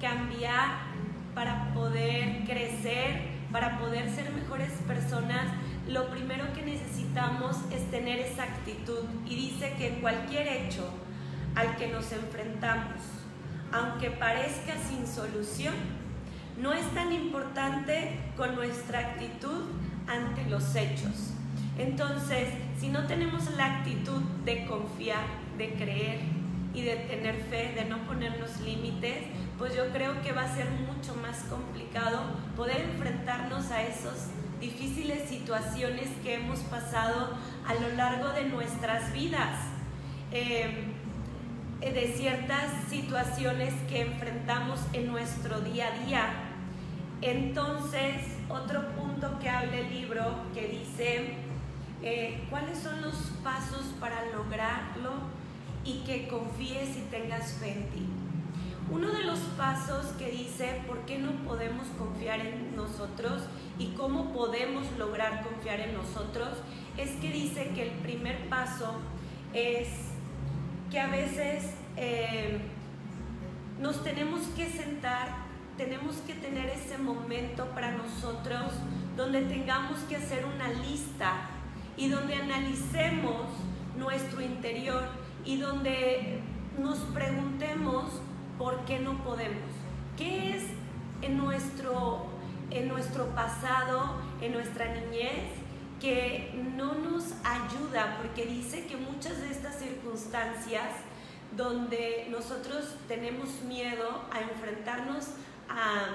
cambiar, 0.00 0.92
para 1.34 1.72
poder 1.74 2.44
crecer, 2.44 3.22
para 3.50 3.78
poder 3.78 4.08
ser 4.10 4.32
mejores 4.32 4.72
personas, 4.86 5.46
lo 5.88 6.08
primero 6.10 6.52
que 6.54 6.62
necesitamos 6.62 7.56
es 7.70 7.90
tener 7.90 8.20
esa 8.20 8.44
actitud. 8.44 9.04
Y 9.26 9.34
dice 9.34 9.74
que 9.76 10.00
cualquier 10.00 10.46
hecho 10.46 10.88
al 11.54 11.76
que 11.76 11.88
nos 11.88 12.12
enfrentamos, 12.12 13.00
aunque 13.72 14.10
parezca 14.10 14.74
sin 14.88 15.06
solución, 15.06 15.74
no 16.58 16.72
es 16.72 16.86
tan 16.94 17.12
importante 17.12 18.20
con 18.36 18.54
nuestra 18.54 19.00
actitud 19.00 19.64
ante 20.12 20.44
los 20.48 20.74
hechos. 20.74 21.32
Entonces, 21.78 22.48
si 22.78 22.88
no 22.88 23.06
tenemos 23.06 23.50
la 23.56 23.78
actitud 23.78 24.20
de 24.44 24.66
confiar, 24.66 25.24
de 25.56 25.74
creer 25.74 26.20
y 26.74 26.82
de 26.82 26.96
tener 26.96 27.36
fe, 27.50 27.72
de 27.74 27.84
no 27.86 27.98
ponernos 28.06 28.60
límites, 28.60 29.24
pues 29.58 29.74
yo 29.74 29.88
creo 29.92 30.20
que 30.22 30.32
va 30.32 30.42
a 30.42 30.54
ser 30.54 30.68
mucho 30.70 31.14
más 31.16 31.44
complicado 31.44 32.20
poder 32.56 32.80
enfrentarnos 32.92 33.70
a 33.70 33.82
esas 33.82 34.30
difíciles 34.60 35.28
situaciones 35.28 36.08
que 36.22 36.34
hemos 36.34 36.60
pasado 36.60 37.36
a 37.66 37.74
lo 37.74 37.88
largo 37.96 38.28
de 38.30 38.44
nuestras 38.44 39.12
vidas. 39.12 39.58
Eh, 40.30 40.92
eh, 41.82 41.92
de 41.92 42.12
ciertas 42.16 42.70
situaciones 42.88 43.74
que 43.88 44.02
enfrentamos 44.02 44.78
en 44.92 45.08
nuestro 45.08 45.60
día 45.62 45.88
a 45.88 46.06
día. 46.06 46.51
Entonces, 47.22 48.16
otro 48.48 48.82
punto 48.96 49.38
que 49.38 49.48
habla 49.48 49.78
el 49.78 49.90
libro 49.90 50.34
que 50.52 50.66
dice, 50.66 51.34
eh, 52.02 52.44
¿cuáles 52.50 52.78
son 52.78 53.00
los 53.00 53.14
pasos 53.44 53.94
para 54.00 54.26
lograrlo 54.32 55.12
y 55.84 56.00
que 56.00 56.26
confíes 56.26 56.96
y 56.96 57.02
tengas 57.10 57.52
fe 57.54 57.72
en 57.72 57.90
ti? 57.90 58.06
Uno 58.90 59.12
de 59.12 59.22
los 59.22 59.38
pasos 59.56 60.06
que 60.18 60.30
dice 60.30 60.82
por 60.86 61.06
qué 61.06 61.18
no 61.18 61.30
podemos 61.48 61.86
confiar 61.96 62.40
en 62.40 62.74
nosotros 62.74 63.42
y 63.78 63.92
cómo 63.92 64.32
podemos 64.32 64.84
lograr 64.98 65.44
confiar 65.44 65.80
en 65.80 65.94
nosotros 65.94 66.58
es 66.98 67.12
que 67.12 67.30
dice 67.30 67.70
que 67.74 67.84
el 67.84 67.90
primer 68.00 68.48
paso 68.48 68.96
es 69.54 69.88
que 70.90 71.00
a 71.00 71.06
veces 71.06 71.72
eh, 71.96 72.58
nos 73.80 74.02
tenemos 74.04 74.42
que 74.56 74.68
sentar, 74.68 75.41
tenemos 75.76 76.16
que 76.26 76.34
tener 76.34 76.68
ese 76.70 76.98
momento 76.98 77.66
para 77.74 77.92
nosotros 77.92 78.72
donde 79.16 79.42
tengamos 79.42 79.98
que 80.08 80.16
hacer 80.16 80.44
una 80.44 80.68
lista 80.68 81.50
y 81.96 82.08
donde 82.08 82.34
analicemos 82.34 83.46
nuestro 83.96 84.40
interior 84.40 85.04
y 85.44 85.58
donde 85.58 86.40
nos 86.78 86.98
preguntemos 86.98 88.20
por 88.58 88.84
qué 88.84 88.98
no 88.98 89.22
podemos. 89.24 89.70
¿Qué 90.16 90.56
es 90.56 90.64
en 91.20 91.36
nuestro, 91.36 92.26
en 92.70 92.88
nuestro 92.88 93.26
pasado, 93.34 94.20
en 94.40 94.52
nuestra 94.52 94.94
niñez, 94.94 95.50
que 96.00 96.52
no 96.76 96.94
nos 96.94 97.32
ayuda? 97.44 98.18
Porque 98.20 98.46
dice 98.46 98.86
que 98.86 98.96
muchas 98.96 99.40
de 99.40 99.50
estas 99.50 99.78
circunstancias 99.78 100.90
donde 101.56 102.28
nosotros 102.30 102.96
tenemos 103.08 103.62
miedo 103.62 104.22
a 104.30 104.40
enfrentarnos 104.40 105.28
a 105.76 106.08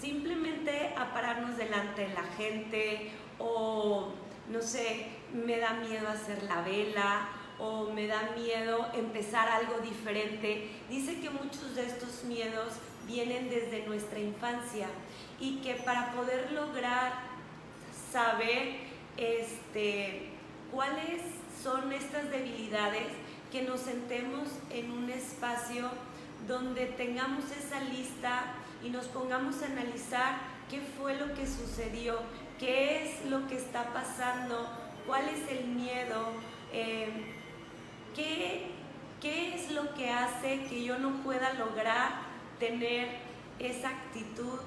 simplemente 0.00 0.94
a 0.96 1.12
pararnos 1.12 1.56
delante 1.56 2.02
de 2.02 2.14
la 2.14 2.24
gente 2.36 3.10
o 3.38 4.12
no 4.48 4.62
sé, 4.62 5.06
me 5.32 5.58
da 5.58 5.74
miedo 5.74 6.08
hacer 6.08 6.42
la 6.44 6.62
vela 6.62 7.28
o 7.58 7.90
me 7.90 8.06
da 8.06 8.30
miedo 8.36 8.88
empezar 8.94 9.48
algo 9.48 9.80
diferente. 9.80 10.70
Dice 10.88 11.20
que 11.20 11.30
muchos 11.30 11.74
de 11.74 11.86
estos 11.86 12.24
miedos 12.24 12.74
vienen 13.06 13.50
desde 13.50 13.86
nuestra 13.86 14.20
infancia 14.20 14.86
y 15.40 15.56
que 15.56 15.74
para 15.74 16.12
poder 16.12 16.52
lograr 16.52 17.12
saber 18.12 18.76
este, 19.16 20.30
cuáles 20.72 21.22
son 21.62 21.92
estas 21.92 22.30
debilidades, 22.30 23.08
que 23.50 23.62
nos 23.62 23.80
sentemos 23.80 24.48
en 24.70 24.90
un 24.90 25.10
espacio 25.10 25.90
donde 26.46 26.86
tengamos 26.86 27.44
esa 27.50 27.80
lista 27.80 28.54
y 28.82 28.90
nos 28.90 29.06
pongamos 29.06 29.62
a 29.62 29.66
analizar 29.66 30.38
qué 30.70 30.80
fue 30.80 31.16
lo 31.16 31.34
que 31.34 31.46
sucedió, 31.46 32.18
qué 32.58 33.04
es 33.04 33.26
lo 33.26 33.46
que 33.48 33.56
está 33.56 33.92
pasando, 33.92 34.68
cuál 35.06 35.28
es 35.28 35.50
el 35.50 35.66
miedo, 35.68 36.32
eh, 36.72 37.08
qué, 38.14 38.66
qué 39.20 39.54
es 39.54 39.70
lo 39.72 39.94
que 39.94 40.10
hace 40.10 40.64
que 40.64 40.84
yo 40.84 40.98
no 40.98 41.22
pueda 41.22 41.54
lograr 41.54 42.20
tener 42.58 43.08
esa 43.58 43.88
actitud 43.88 44.60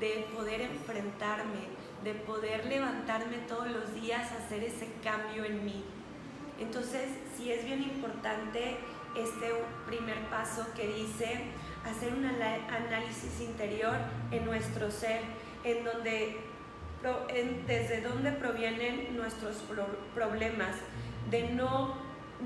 de 0.00 0.26
poder 0.34 0.62
enfrentarme, 0.62 1.68
de 2.02 2.14
poder 2.14 2.66
levantarme 2.66 3.38
todos 3.48 3.68
los 3.68 3.94
días, 3.94 4.32
hacer 4.32 4.64
ese 4.64 4.88
cambio 5.02 5.44
en 5.44 5.64
mí. 5.64 5.84
Entonces, 6.58 7.08
sí 7.36 7.50
es 7.50 7.64
bien 7.64 7.82
importante 7.82 8.78
este 9.16 9.52
primer 9.86 10.18
paso 10.28 10.66
que 10.74 10.86
dice 10.86 11.44
hacer 11.84 12.12
un 12.12 12.24
análisis 12.24 13.40
interior 13.40 13.96
en 14.30 14.44
nuestro 14.44 14.90
ser, 14.90 15.20
en 15.64 15.84
donde 15.84 16.38
desde 17.66 18.00
dónde 18.00 18.32
provienen 18.32 19.14
nuestros 19.16 19.62
problemas, 20.14 20.76
de 21.30 21.50
no, 21.50 21.96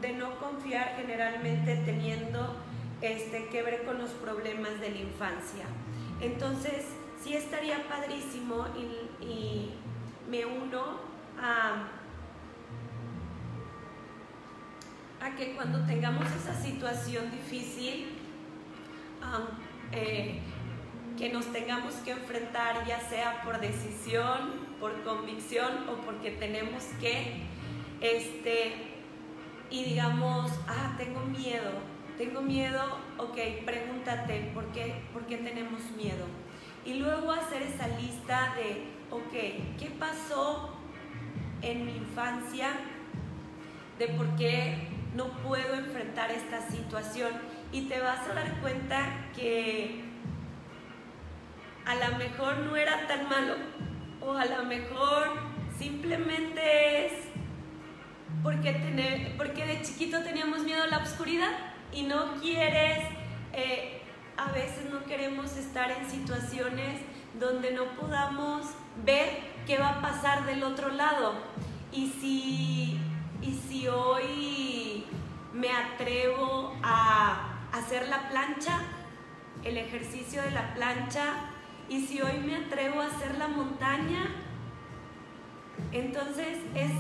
de 0.00 0.12
no 0.12 0.38
confiar 0.38 0.96
generalmente 0.96 1.76
teniendo 1.84 2.56
este, 3.00 3.46
que 3.46 3.62
ver 3.62 3.84
con 3.84 3.98
los 3.98 4.10
problemas 4.10 4.80
de 4.80 4.90
la 4.90 4.98
infancia. 4.98 5.64
Entonces, 6.20 6.86
sí 7.22 7.34
estaría 7.34 7.88
padrísimo 7.88 8.66
y 9.20 9.70
me 10.28 10.44
uno 10.44 11.00
a 11.40 11.97
a 15.20 15.34
que 15.34 15.54
cuando 15.54 15.80
tengamos 15.86 16.26
esa 16.32 16.54
situación 16.54 17.30
difícil, 17.30 18.06
eh, 19.92 20.40
que 21.16 21.32
nos 21.32 21.46
tengamos 21.52 21.94
que 21.96 22.12
enfrentar, 22.12 22.86
ya 22.86 23.00
sea 23.00 23.42
por 23.42 23.60
decisión, 23.60 24.68
por 24.78 25.02
convicción 25.02 25.88
o 25.88 25.96
porque 26.04 26.30
tenemos 26.32 26.84
que, 27.00 27.42
este, 28.00 28.74
y 29.70 29.84
digamos, 29.84 30.52
ah, 30.68 30.94
tengo 30.96 31.20
miedo, 31.20 31.72
tengo 32.16 32.40
miedo, 32.40 32.80
ok, 33.18 33.36
pregúntate, 33.64 34.50
¿por 34.54 34.66
qué, 34.72 35.02
¿por 35.12 35.26
qué 35.26 35.38
tenemos 35.38 35.82
miedo? 35.96 36.26
Y 36.84 36.94
luego 36.94 37.32
hacer 37.32 37.62
esa 37.62 37.88
lista 37.88 38.54
de, 38.54 38.84
ok, 39.10 39.78
¿qué 39.78 39.90
pasó 39.98 40.76
en 41.62 41.84
mi 41.84 41.96
infancia? 41.96 42.68
De 43.98 44.06
por 44.08 44.36
qué 44.36 44.97
no 45.18 45.26
puedo 45.42 45.74
enfrentar 45.74 46.30
esta 46.30 46.60
situación 46.70 47.32
y 47.72 47.82
te 47.88 47.98
vas 47.98 48.20
a 48.28 48.34
dar 48.34 48.60
cuenta 48.60 49.26
que 49.34 50.04
a 51.84 51.94
lo 51.96 52.18
mejor 52.18 52.58
no 52.58 52.76
era 52.76 53.08
tan 53.08 53.28
malo 53.28 53.56
o 54.20 54.34
a 54.34 54.44
lo 54.44 54.64
mejor 54.64 55.32
simplemente 55.76 57.06
es 57.06 57.12
porque, 58.44 59.34
porque 59.36 59.66
de 59.66 59.82
chiquito 59.82 60.22
teníamos 60.22 60.62
miedo 60.62 60.84
a 60.84 60.86
la 60.86 60.98
oscuridad 60.98 61.50
y 61.92 62.04
no 62.04 62.34
quieres, 62.40 63.00
eh, 63.52 64.00
a 64.36 64.52
veces 64.52 64.88
no 64.88 65.02
queremos 65.02 65.56
estar 65.56 65.90
en 65.90 66.08
situaciones 66.08 67.00
donde 67.40 67.72
no 67.72 67.86
podamos 68.00 68.66
ver 69.04 69.30
qué 69.66 69.78
va 69.78 69.98
a 69.98 70.00
pasar 70.00 70.46
del 70.46 70.62
otro 70.62 70.90
lado. 70.90 71.34
Y 71.90 72.08
si, 72.20 73.00
y 73.42 73.54
si 73.68 73.88
hoy 73.88 74.87
me 75.58 75.70
atrevo 75.70 76.72
a 76.82 77.58
hacer 77.72 78.08
la 78.08 78.28
plancha, 78.28 78.80
el 79.64 79.76
ejercicio 79.76 80.40
de 80.42 80.52
la 80.52 80.72
plancha, 80.74 81.50
y 81.88 82.06
si 82.06 82.20
hoy 82.20 82.38
me 82.38 82.56
atrevo 82.56 83.00
a 83.00 83.06
hacer 83.06 83.36
la 83.38 83.48
montaña, 83.48 84.26
entonces 85.90 86.58
es, 86.74 86.92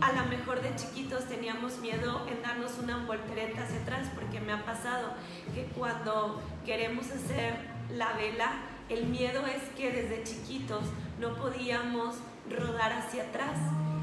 a 0.00 0.12
lo 0.12 0.24
mejor 0.26 0.62
de 0.62 0.74
chiquitos 0.76 1.26
teníamos 1.26 1.78
miedo 1.78 2.26
en 2.28 2.42
darnos 2.42 2.78
una 2.78 3.04
voltereta 3.04 3.62
hacia 3.62 3.82
atrás, 3.82 4.08
porque 4.14 4.40
me 4.40 4.52
ha 4.52 4.64
pasado 4.64 5.14
que 5.54 5.64
cuando 5.76 6.40
queremos 6.64 7.10
hacer 7.10 7.54
la 7.90 8.12
vela, 8.12 8.52
el 8.88 9.06
miedo 9.06 9.44
es 9.46 9.62
que 9.76 9.90
desde 9.90 10.22
chiquitos 10.22 10.84
no 11.18 11.34
podíamos 11.34 12.16
rodar 12.48 12.92
hacia 12.92 13.24
atrás. 13.24 13.58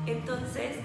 Entonces, 0.06 0.76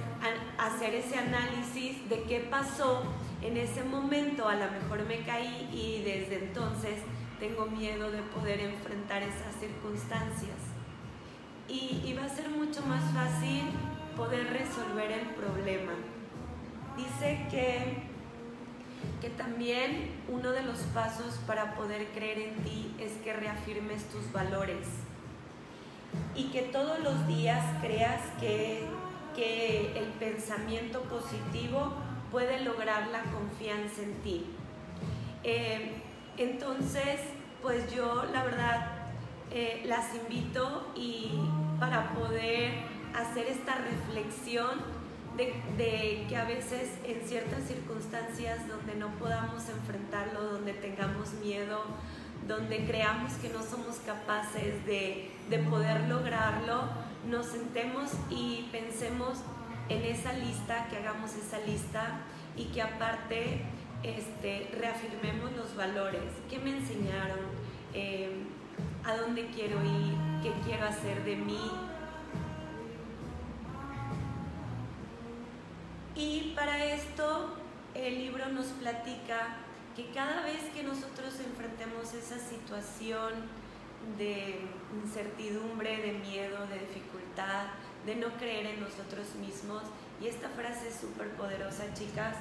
hacer 0.68 0.94
ese 0.94 1.16
análisis 1.16 2.08
de 2.08 2.22
qué 2.22 2.40
pasó 2.40 3.02
en 3.42 3.56
ese 3.56 3.84
momento, 3.84 4.48
a 4.48 4.54
lo 4.54 4.70
mejor 4.70 5.04
me 5.06 5.22
caí 5.22 5.68
y 5.72 6.02
desde 6.02 6.46
entonces 6.46 7.00
tengo 7.38 7.66
miedo 7.66 8.10
de 8.10 8.22
poder 8.22 8.60
enfrentar 8.60 9.22
esas 9.22 9.54
circunstancias. 9.60 10.56
Y, 11.68 12.14
va 12.14 12.24
a 12.24 12.28
ser 12.28 12.48
mucho 12.48 12.82
más 12.82 13.04
fácil 13.12 13.62
poder 14.16 14.50
resolver 14.50 15.12
el 15.12 15.26
problema. 15.34 15.92
Dice 16.96 17.46
que, 17.50 18.02
que 19.20 19.30
también 19.30 20.12
uno 20.28 20.50
de 20.50 20.62
los 20.62 20.78
pasos 20.94 21.38
para 21.46 21.74
poder 21.74 22.08
creer 22.08 22.38
en 22.38 22.54
ti 22.64 22.94
es 22.98 23.12
que 23.22 23.34
reafirmes 23.34 24.08
tus 24.08 24.32
valores 24.32 24.86
y 26.34 26.44
que 26.44 26.62
todos 26.62 26.98
los 27.00 27.26
días 27.28 27.62
creas 27.82 28.22
que 28.40 28.82
que 29.38 29.96
el 29.96 30.06
pensamiento 30.18 31.02
positivo 31.02 31.92
puede 32.32 32.64
lograr 32.64 33.06
la 33.08 33.22
confianza 33.22 34.02
en 34.02 34.14
ti. 34.14 34.46
Eh, 35.44 35.92
entonces, 36.36 37.20
pues 37.62 37.94
yo 37.94 38.24
la 38.32 38.42
verdad 38.42 38.90
eh, 39.52 39.84
las 39.86 40.12
invito 40.16 40.90
y 40.96 41.30
para 41.78 42.14
poder 42.14 42.72
hacer 43.14 43.46
esta 43.46 43.76
reflexión 43.76 44.80
de, 45.36 45.54
de, 45.76 46.26
que 46.28 46.36
a 46.36 46.44
veces 46.44 46.90
en 47.04 47.22
ciertas 47.24 47.62
circunstancias 47.62 48.66
donde 48.66 48.96
no 48.96 49.08
podamos 49.20 49.68
enfrentarlo, 49.68 50.42
donde 50.42 50.72
tengamos 50.72 51.34
miedo, 51.34 51.84
donde 52.48 52.84
creamos 52.86 53.34
que 53.34 53.50
no 53.50 53.62
somos 53.62 53.98
capaces 54.04 54.84
de, 54.84 55.30
de 55.48 55.58
poder 55.58 56.08
lograrlo, 56.08 56.88
nos 57.28 57.46
sentemos 57.46 58.10
y 58.30 58.68
pensemos 58.72 59.38
en 59.88 60.02
esa 60.04 60.32
lista, 60.32 60.88
que 60.88 60.96
hagamos 60.96 61.34
esa 61.34 61.58
lista 61.60 62.20
y 62.56 62.64
que 62.66 62.82
aparte 62.82 63.62
este, 64.02 64.70
reafirmemos 64.78 65.52
los 65.52 65.74
valores, 65.76 66.22
qué 66.48 66.58
me 66.58 66.76
enseñaron, 66.76 67.40
eh, 67.94 68.30
a 69.04 69.16
dónde 69.16 69.46
quiero 69.46 69.82
ir, 69.82 70.14
qué 70.42 70.52
quiero 70.64 70.86
hacer 70.86 71.24
de 71.24 71.36
mí. 71.36 71.70
Y 76.14 76.52
para 76.54 76.84
esto 76.84 77.54
el 77.94 78.18
libro 78.18 78.48
nos 78.48 78.66
platica 78.66 79.56
que 79.96 80.10
cada 80.10 80.42
vez 80.42 80.62
que 80.74 80.82
nosotros 80.82 81.34
enfrentemos 81.40 82.12
esa 82.14 82.38
situación 82.38 83.32
de 84.16 84.60
incertidumbre, 85.02 85.98
de 85.98 86.12
miedo, 86.12 86.66
de 86.66 86.78
dificultad, 86.78 87.66
de 88.06 88.16
no 88.16 88.28
creer 88.38 88.66
en 88.66 88.80
nosotros 88.80 89.34
mismos, 89.40 89.82
y 90.20 90.26
esta 90.26 90.48
frase 90.48 90.88
es 90.88 90.96
súper 90.96 91.28
poderosa, 91.32 91.92
chicas, 91.94 92.36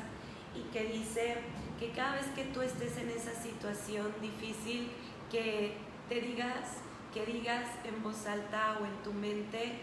y 0.56 0.62
que 0.72 0.86
dice 0.86 1.38
que 1.80 1.92
cada 1.92 2.16
vez 2.16 2.26
que 2.36 2.46
tú 2.46 2.62
estés 2.62 2.98
en 2.98 3.10
esa 3.10 3.34
situación 3.34 4.14
difícil, 4.22 4.90
que 5.32 5.78
te 6.10 6.22
digas, 6.22 6.78
que 7.14 7.26
digas 7.26 7.66
en 7.84 8.02
voz 8.02 8.26
alta 8.26 8.78
o 8.82 8.86
en 8.86 9.04
tu 9.04 9.14
mente 9.14 9.74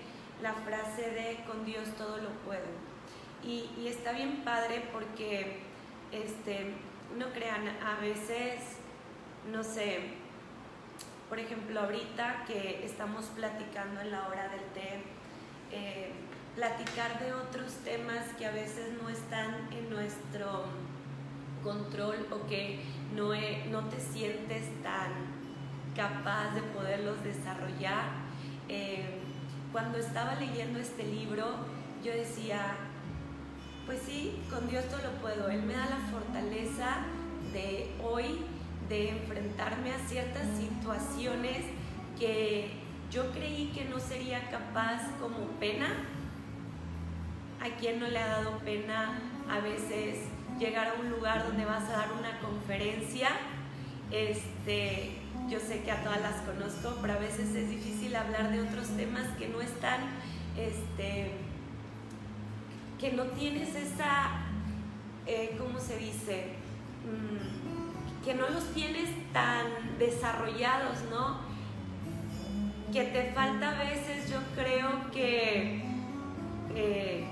la 0.43 0.53
frase 0.53 1.11
de 1.11 1.45
con 1.47 1.65
Dios 1.65 1.89
todo 1.97 2.17
lo 2.17 2.31
puedo. 2.45 2.67
Y, 3.45 3.71
y 3.79 3.89
está 3.89 4.13
bien 4.13 4.43
padre 4.43 4.83
porque, 4.93 5.59
este, 6.11 6.75
no 7.17 7.31
crean, 7.33 7.69
a 7.69 8.01
veces, 8.01 8.61
no 9.53 9.63
sé, 9.63 10.01
por 11.29 11.39
ejemplo, 11.39 11.81
ahorita 11.81 12.45
que 12.47 12.85
estamos 12.85 13.25
platicando 13.37 14.01
en 14.01 14.11
la 14.11 14.29
hora 14.29 14.49
del 14.49 14.65
té, 14.75 15.03
eh, 15.73 16.13
platicar 16.55 17.19
de 17.19 17.33
otros 17.33 17.73
temas 17.85 18.25
que 18.39 18.47
a 18.47 18.53
veces 18.53 18.93
no 19.03 19.09
están 19.09 19.69
en 19.73 19.91
nuestro 19.91 20.65
control 21.63 22.27
o 22.31 22.47
que 22.47 22.81
no, 23.15 23.31
no 23.71 23.89
te 23.89 24.01
sientes 24.01 24.65
tan 24.83 25.11
capaz 25.97 26.55
de 26.55 26.63
poderlos 26.63 27.23
desarrollar. 27.25 28.05
Eh, 28.69 29.21
cuando 29.73 29.99
estaba 29.99 30.35
leyendo 30.37 30.79
este 30.79 31.05
libro, 31.05 31.47
yo 32.05 32.13
decía, 32.13 32.77
pues 33.87 34.01
sí, 34.03 34.41
con 34.51 34.69
Dios 34.69 34.85
todo 34.87 35.01
lo 35.03 35.21
puedo. 35.21 35.49
Él 35.49 35.63
me 35.63 35.75
da 35.75 35.87
la 35.87 35.99
fortaleza 36.13 36.99
de 37.53 37.91
hoy 38.03 38.39
de 38.89 39.11
enfrentarme 39.11 39.93
a 39.93 39.99
ciertas 40.09 40.47
situaciones 40.59 41.65
que 42.19 42.71
yo 43.11 43.31
creí 43.31 43.71
que 43.75 43.85
no 43.85 43.99
sería 44.01 44.51
capaz 44.51 45.03
como 45.21 45.47
pena. 45.61 45.87
¿A 47.61 47.77
quien 47.77 47.99
no 47.99 48.09
le 48.09 48.19
ha 48.19 48.27
dado 48.27 48.59
pena 48.59 49.19
a 49.49 49.61
veces 49.61 50.19
llegar 50.59 50.89
a 50.89 51.01
un 51.01 51.11
lugar 51.11 51.47
donde 51.47 51.65
vas 51.65 51.85
a 51.85 51.93
dar 51.93 52.13
una 52.19 52.39
conferencia? 52.41 53.29
Este, 54.11 55.17
yo 55.49 55.61
sé 55.61 55.83
que 55.83 55.91
a 55.91 56.03
todas 56.03 56.21
las 56.21 56.37
conozco, 56.43 56.99
pero 57.01 57.15
a 57.15 57.19
veces 57.19 57.55
es 57.55 57.71
difícil 57.71 58.15
hablar 58.17 58.51
de 58.51 58.61
otros 58.63 58.89
temas 58.97 59.27
que 59.39 59.49
no 59.49 59.61
están, 59.61 60.01
este, 60.57 61.33
que 62.99 63.13
no 63.13 63.25
tienes 63.25 63.75
esa, 63.75 64.47
eh, 65.27 65.57
¿cómo 65.59 65.79
se 65.79 65.99
dice? 65.99 66.55
Mm, 67.05 68.04
que 68.25 68.35
no 68.35 68.49
los 68.49 68.65
tienes 68.73 69.11
tan 69.33 69.99
desarrollados, 69.99 71.03
¿no? 71.11 71.39
Que 72.93 73.05
te 73.05 73.33
falta 73.33 73.73
a 73.73 73.85
veces, 73.85 74.31
yo 74.31 74.39
creo 74.55 75.11
que 75.13 75.83
eh, 76.75 77.25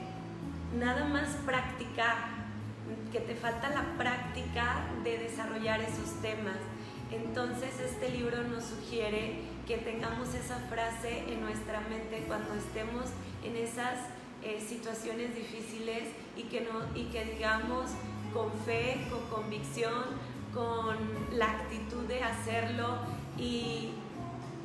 nada 0.79 1.05
más 1.07 1.29
practicar, 1.47 2.43
que 3.11 3.21
te 3.21 3.35
falta 3.35 3.71
la 3.71 3.97
práctica 3.97 4.85
de 5.03 5.19
desarrollar 5.19 5.81
esos 5.81 6.21
temas. 6.21 6.57
Entonces 7.11 7.79
este 7.81 8.11
libro 8.11 8.43
nos 8.45 8.65
sugiere 8.65 9.41
que 9.67 9.79
tengamos 9.79 10.35
esa 10.35 10.57
frase 10.69 11.25
en 11.33 11.41
nuestra 11.41 11.81
mente 11.81 12.25
cuando 12.27 12.55
estemos 12.55 13.07
en 13.45 13.57
esas 13.57 13.99
eh, 14.43 14.61
situaciones 14.67 15.35
difíciles 15.35 16.09
y 16.37 16.45
que, 16.45 16.63
no, 16.63 16.81
y 16.99 17.05
que 17.05 17.25
digamos 17.25 17.91
con 18.33 18.51
fe, 18.65 19.07
con 19.11 19.21
convicción, 19.29 20.32
con 20.55 20.97
la 21.37 21.47
actitud 21.47 22.05
de 22.07 22.23
hacerlo 22.23 22.99
y 23.39 23.91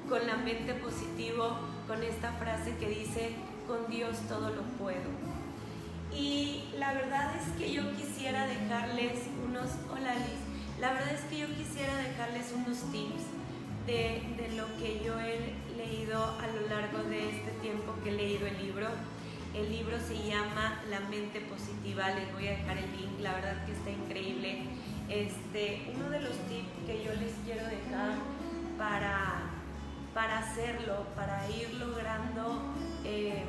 con 0.09 0.25
la 0.25 0.37
mente 0.37 0.73
positivo, 0.73 1.57
con 1.87 2.03
esta 2.03 2.31
frase 2.33 2.75
que 2.77 2.89
dice, 2.89 3.31
con 3.67 3.89
Dios 3.89 4.17
todo 4.27 4.49
lo 4.49 4.61
puedo. 4.77 5.09
Y 6.13 6.63
la 6.77 6.93
verdad 6.93 7.35
es 7.35 7.49
que 7.57 7.71
yo 7.71 7.83
quisiera 7.95 8.47
dejarles 8.47 9.27
unos, 9.45 9.69
hola 9.91 10.13
Liz, 10.15 10.79
la 10.79 10.93
verdad 10.93 11.13
es 11.13 11.21
que 11.21 11.39
yo 11.39 11.47
quisiera 11.47 11.95
dejarles 11.97 12.53
unos 12.55 12.79
tips 12.91 13.23
de, 13.85 14.23
de 14.37 14.55
lo 14.55 14.65
que 14.77 15.01
yo 15.03 15.19
he 15.19 15.53
leído 15.75 16.23
a 16.23 16.47
lo 16.47 16.67
largo 16.67 17.09
de 17.09 17.29
este 17.29 17.51
tiempo 17.61 17.93
que 18.03 18.09
he 18.09 18.13
leído 18.13 18.47
el 18.47 18.57
libro 18.65 18.87
el 19.57 19.71
libro 19.71 19.97
se 19.99 20.15
llama 20.27 20.79
La 20.89 20.99
mente 20.99 21.41
positiva, 21.41 22.09
les 22.11 22.31
voy 22.33 22.47
a 22.47 22.51
dejar 22.51 22.77
el 22.77 22.91
link, 22.91 23.19
la 23.21 23.33
verdad 23.33 23.65
que 23.65 23.71
está 23.71 23.89
increíble. 23.89 24.65
Este, 25.09 25.91
uno 25.95 26.09
de 26.09 26.19
los 26.19 26.33
tips 26.49 26.85
que 26.85 27.03
yo 27.03 27.13
les 27.13 27.33
quiero 27.45 27.63
dejar 27.65 28.15
para, 28.77 29.49
para 30.13 30.39
hacerlo, 30.39 31.05
para 31.15 31.49
ir 31.49 31.73
logrando 31.75 32.61
eh, 33.05 33.43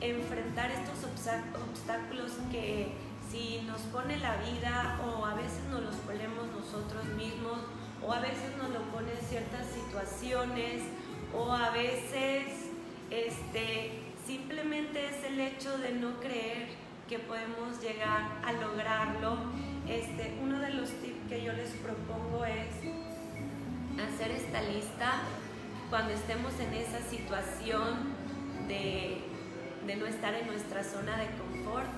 enfrentar 0.00 0.70
estos 0.70 1.04
obstáculos 1.04 2.32
que 2.50 2.92
si 3.30 3.62
nos 3.66 3.80
pone 3.82 4.16
la 4.18 4.36
vida 4.36 5.00
o 5.06 5.24
a 5.24 5.34
veces 5.34 5.62
nos 5.70 5.82
los 5.82 5.96
ponemos 5.96 6.46
nosotros 6.48 7.04
mismos 7.16 7.58
o 8.04 8.12
a 8.12 8.20
veces 8.20 8.56
nos 8.56 8.70
lo 8.70 8.80
ponen 8.90 9.16
ciertas 9.28 9.66
situaciones 9.66 10.82
o 11.34 11.52
a 11.52 11.70
veces 11.70 12.46
este, 13.10 14.08
Simplemente 14.28 15.06
es 15.06 15.24
el 15.24 15.40
hecho 15.40 15.78
de 15.78 15.92
no 15.92 16.20
creer 16.20 16.68
que 17.08 17.18
podemos 17.18 17.80
llegar 17.80 18.42
a 18.44 18.52
lograrlo. 18.52 19.38
Este, 19.88 20.38
uno 20.42 20.58
de 20.60 20.70
los 20.74 20.90
tips 20.90 21.28
que 21.30 21.42
yo 21.42 21.52
les 21.54 21.70
propongo 21.70 22.44
es 22.44 22.68
hacer 23.98 24.32
esta 24.32 24.60
lista 24.60 25.22
cuando 25.88 26.12
estemos 26.12 26.52
en 26.60 26.74
esa 26.74 27.00
situación 27.00 28.14
de, 28.68 29.16
no 29.96 30.04
estar 30.04 30.34
en 30.34 30.46
nuestra 30.46 30.84
zona 30.84 31.16
de 31.16 31.28
confort. 31.38 31.88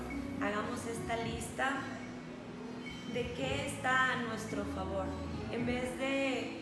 Hagamos 0.41 0.85
esta 0.85 1.17
lista 1.17 1.81
de 3.13 3.33
qué 3.33 3.67
está 3.67 4.13
a 4.13 4.15
nuestro 4.21 4.63
favor. 4.73 5.05
En 5.51 5.65
vez 5.65 5.97
de, 5.99 6.61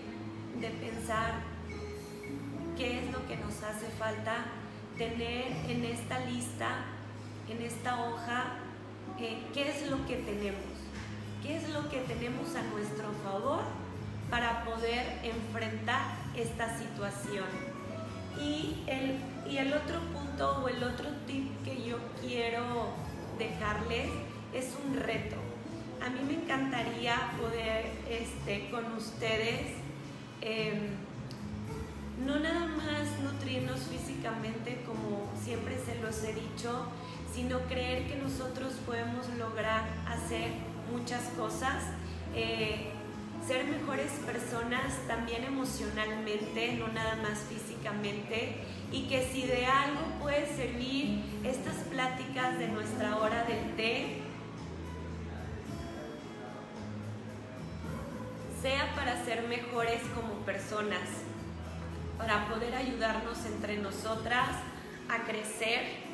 de 0.59 0.69
pensar 0.81 1.43
qué 2.75 3.03
es 3.03 3.11
lo 3.11 3.27
que 3.27 3.37
nos 3.37 3.61
hace 3.61 3.85
falta, 3.99 4.45
tener 4.97 5.45
en 5.67 5.85
esta 5.85 6.25
lista, 6.25 6.85
en 7.47 7.61
esta 7.61 8.03
hoja, 8.03 8.55
eh, 9.19 9.37
qué 9.53 9.69
es 9.69 9.89
lo 9.89 10.05
que 10.07 10.15
tenemos, 10.15 10.68
qué 11.41 11.57
es 11.57 11.69
lo 11.69 11.89
que 11.89 11.99
tenemos 12.01 12.55
a 12.55 12.63
nuestro 12.63 13.11
favor 13.23 13.61
para 14.29 14.63
poder 14.65 15.19
enfrentar 15.23 16.01
esta 16.35 16.77
situación. 16.77 17.47
Y 18.39 18.83
el, 18.87 19.19
y 19.51 19.57
el 19.57 19.73
otro 19.73 19.99
punto 20.13 20.63
o 20.63 20.69
el 20.69 20.83
otro 20.83 21.09
tip 21.25 21.63
que 21.63 21.83
yo 21.83 21.97
quiero 22.21 22.93
dejarles 23.37 24.09
es 24.53 24.73
un 24.85 24.95
reto. 24.95 25.35
A 26.05 26.09
mí 26.09 26.19
me 26.25 26.43
encantaría 26.43 27.15
poder 27.39 27.85
este, 28.09 28.69
con 28.69 28.85
ustedes 28.93 29.73
em, 30.41 30.95
no 32.25 32.39
nada 32.39 32.67
más 32.67 33.19
nutrirnos 33.23 33.79
físicamente 33.81 34.81
como 34.85 35.29
siempre 35.41 35.77
se 35.77 35.95
los 36.01 36.23
he 36.23 36.33
dicho, 36.33 36.85
sino 37.33 37.59
creer 37.61 38.07
que 38.07 38.15
nosotros 38.15 38.73
podemos 38.85 39.27
lograr 39.37 39.87
hacer 40.07 40.51
muchas 40.91 41.23
cosas, 41.37 41.83
eh, 42.35 42.91
ser 43.47 43.65
mejores 43.65 44.11
personas 44.25 44.93
también 45.07 45.43
emocionalmente, 45.43 46.73
no 46.73 46.87
nada 46.89 47.15
más 47.17 47.39
físicamente, 47.49 48.55
y 48.91 49.07
que 49.07 49.27
si 49.31 49.43
de 49.47 49.65
algo 49.65 50.01
puede 50.19 50.45
servir 50.55 51.23
estas 51.43 51.75
pláticas 51.89 52.59
de 52.59 52.67
nuestra 52.67 53.17
hora 53.17 53.43
del 53.45 53.75
té, 53.75 54.21
sea 58.61 58.93
para 58.95 59.23
ser 59.23 59.47
mejores 59.47 60.01
como 60.13 60.33
personas 60.45 61.07
para 62.17 62.49
poder 62.49 62.75
ayudarnos 62.75 63.45
entre 63.45 63.77
nosotras 63.77 64.49
a 65.07 65.23
crecer, 65.23 66.08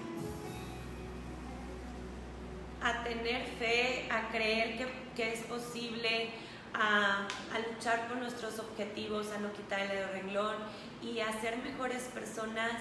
a 2.86 3.04
tener 3.04 3.48
fe, 3.58 4.08
a 4.12 4.30
creer 4.30 4.78
que, 5.16 5.34
es 5.34 5.40
posible, 5.42 6.30
a, 6.72 7.28
luchar 7.72 8.08
por 8.08 8.18
nuestros 8.18 8.60
objetivos, 8.60 9.32
a 9.32 9.40
no 9.40 9.52
quitar 9.54 9.80
el 9.80 10.08
renglón 10.10 10.56
y 11.02 11.20
a 11.20 11.42
ser 11.42 11.58
mejores 11.58 12.04
personas, 12.14 12.74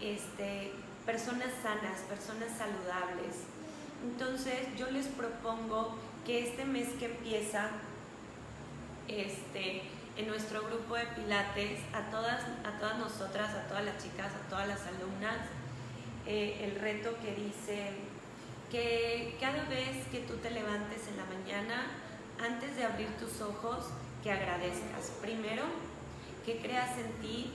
este, 0.00 0.72
personas 1.04 1.48
sanas, 1.60 2.02
personas 2.02 2.56
saludables. 2.56 3.46
Entonces 4.04 4.60
yo 4.78 4.88
les 4.92 5.08
propongo 5.08 5.98
que 6.24 6.46
este 6.46 6.64
mes 6.64 6.90
que 7.00 7.06
empieza, 7.06 7.70
este, 9.08 9.82
en 10.16 10.28
nuestro 10.28 10.62
grupo 10.62 10.94
de 10.94 11.06
Pilates, 11.06 11.80
a 11.92 12.12
todas, 12.12 12.44
a 12.64 12.78
todas 12.78 12.98
nosotras, 12.98 13.52
a 13.56 13.66
todas 13.66 13.84
las 13.84 14.00
chicas, 14.00 14.30
a 14.32 14.48
todas 14.48 14.68
las 14.68 14.82
alumnas, 14.86 15.38
eh, 16.26 16.60
el 16.62 16.80
reto 16.80 17.16
que 17.20 17.34
dice 17.34 18.07
que 18.70 19.36
cada 19.40 19.64
vez 19.64 20.06
que 20.10 20.20
tú 20.20 20.34
te 20.36 20.50
levantes 20.50 21.08
en 21.08 21.16
la 21.16 21.24
mañana, 21.24 21.86
antes 22.40 22.76
de 22.76 22.84
abrir 22.84 23.08
tus 23.16 23.40
ojos, 23.40 23.86
que 24.22 24.30
agradezcas. 24.30 25.12
Primero, 25.20 25.62
que 26.44 26.60
creas 26.60 26.98
en 26.98 27.10
ti, 27.20 27.50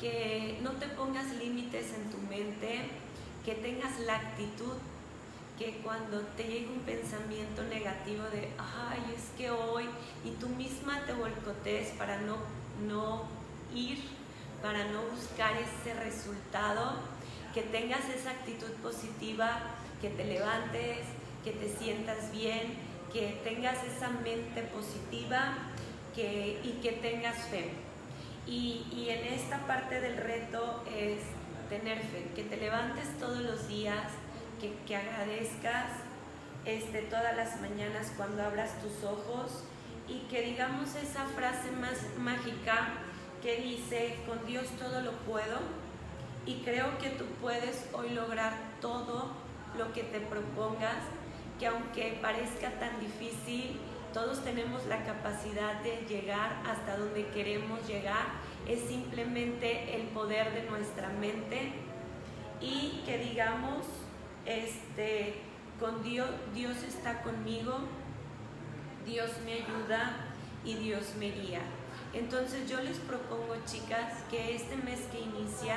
que 0.00 0.58
no 0.62 0.72
te 0.72 0.86
pongas 0.86 1.30
límites 1.36 1.92
en 1.94 2.10
tu 2.10 2.18
mente, 2.28 2.88
que 3.44 3.54
tengas 3.54 3.98
la 4.00 4.16
actitud 4.16 4.74
que 5.58 5.80
cuando 5.82 6.20
te 6.36 6.44
llegue 6.44 6.68
un 6.68 6.80
pensamiento 6.80 7.64
negativo 7.64 8.22
de, 8.30 8.48
ay, 8.58 9.14
es 9.16 9.24
que 9.36 9.50
hoy, 9.50 9.86
y 10.24 10.30
tú 10.32 10.48
misma 10.50 11.00
te 11.04 11.12
volcotes 11.14 11.88
para 11.98 12.20
no, 12.20 12.36
no 12.86 13.24
ir, 13.74 13.98
para 14.62 14.84
no 14.84 15.02
buscar 15.02 15.52
ese 15.56 15.94
resultado, 15.94 16.92
que 17.52 17.62
tengas 17.62 18.08
esa 18.08 18.30
actitud 18.30 18.70
positiva, 18.82 19.58
que 20.00 20.10
te 20.10 20.24
levantes, 20.24 20.98
que 21.44 21.52
te 21.52 21.68
sientas 21.68 22.30
bien, 22.32 22.74
que 23.12 23.40
tengas 23.44 23.82
esa 23.84 24.08
mente 24.10 24.62
positiva 24.62 25.54
que, 26.14 26.60
y 26.62 26.80
que 26.82 26.92
tengas 26.92 27.36
fe. 27.48 27.70
Y, 28.46 28.86
y 28.92 29.10
en 29.10 29.26
esta 29.32 29.66
parte 29.66 30.00
del 30.00 30.16
reto 30.16 30.82
es 30.96 31.20
tener 31.68 31.98
fe, 31.98 32.26
que 32.34 32.44
te 32.44 32.56
levantes 32.56 33.06
todos 33.18 33.40
los 33.40 33.68
días, 33.68 34.06
que, 34.60 34.74
que 34.86 34.96
agradezcas 34.96 35.90
este, 36.64 37.02
todas 37.02 37.36
las 37.36 37.60
mañanas 37.60 38.12
cuando 38.16 38.42
abras 38.42 38.70
tus 38.82 39.04
ojos 39.04 39.64
y 40.08 40.20
que 40.30 40.42
digamos 40.42 40.94
esa 40.96 41.24
frase 41.26 41.70
más 41.72 41.98
mágica 42.18 42.88
que 43.42 43.56
dice, 43.56 44.16
con 44.26 44.44
Dios 44.46 44.66
todo 44.78 45.00
lo 45.00 45.12
puedo 45.12 45.58
y 46.46 46.62
creo 46.62 46.98
que 46.98 47.10
tú 47.10 47.24
puedes 47.40 47.86
hoy 47.92 48.10
lograr 48.10 48.54
todo 48.80 49.30
lo 49.78 49.92
que 49.92 50.02
te 50.02 50.20
propongas, 50.20 50.96
que 51.58 51.66
aunque 51.66 52.18
parezca 52.20 52.70
tan 52.78 53.00
difícil, 53.00 53.80
todos 54.12 54.42
tenemos 54.42 54.84
la 54.86 55.04
capacidad 55.04 55.80
de 55.82 56.04
llegar 56.08 56.62
hasta 56.66 56.96
donde 56.96 57.26
queremos 57.28 57.86
llegar, 57.86 58.26
es 58.66 58.80
simplemente 58.88 59.96
el 59.96 60.08
poder 60.08 60.52
de 60.52 60.68
nuestra 60.68 61.08
mente 61.08 61.72
y 62.60 63.02
que 63.06 63.18
digamos, 63.18 63.86
este, 64.46 65.36
con 65.78 66.02
Dios, 66.02 66.28
Dios 66.54 66.82
está 66.82 67.22
conmigo, 67.22 67.78
Dios 69.06 69.30
me 69.44 69.54
ayuda 69.54 70.16
y 70.64 70.74
Dios 70.74 71.14
me 71.18 71.30
guía. 71.30 71.60
Entonces 72.14 72.68
yo 72.68 72.80
les 72.80 72.98
propongo, 72.98 73.54
chicas, 73.66 74.24
que 74.30 74.54
este 74.54 74.76
mes 74.76 75.00
que 75.12 75.20
inicia, 75.20 75.76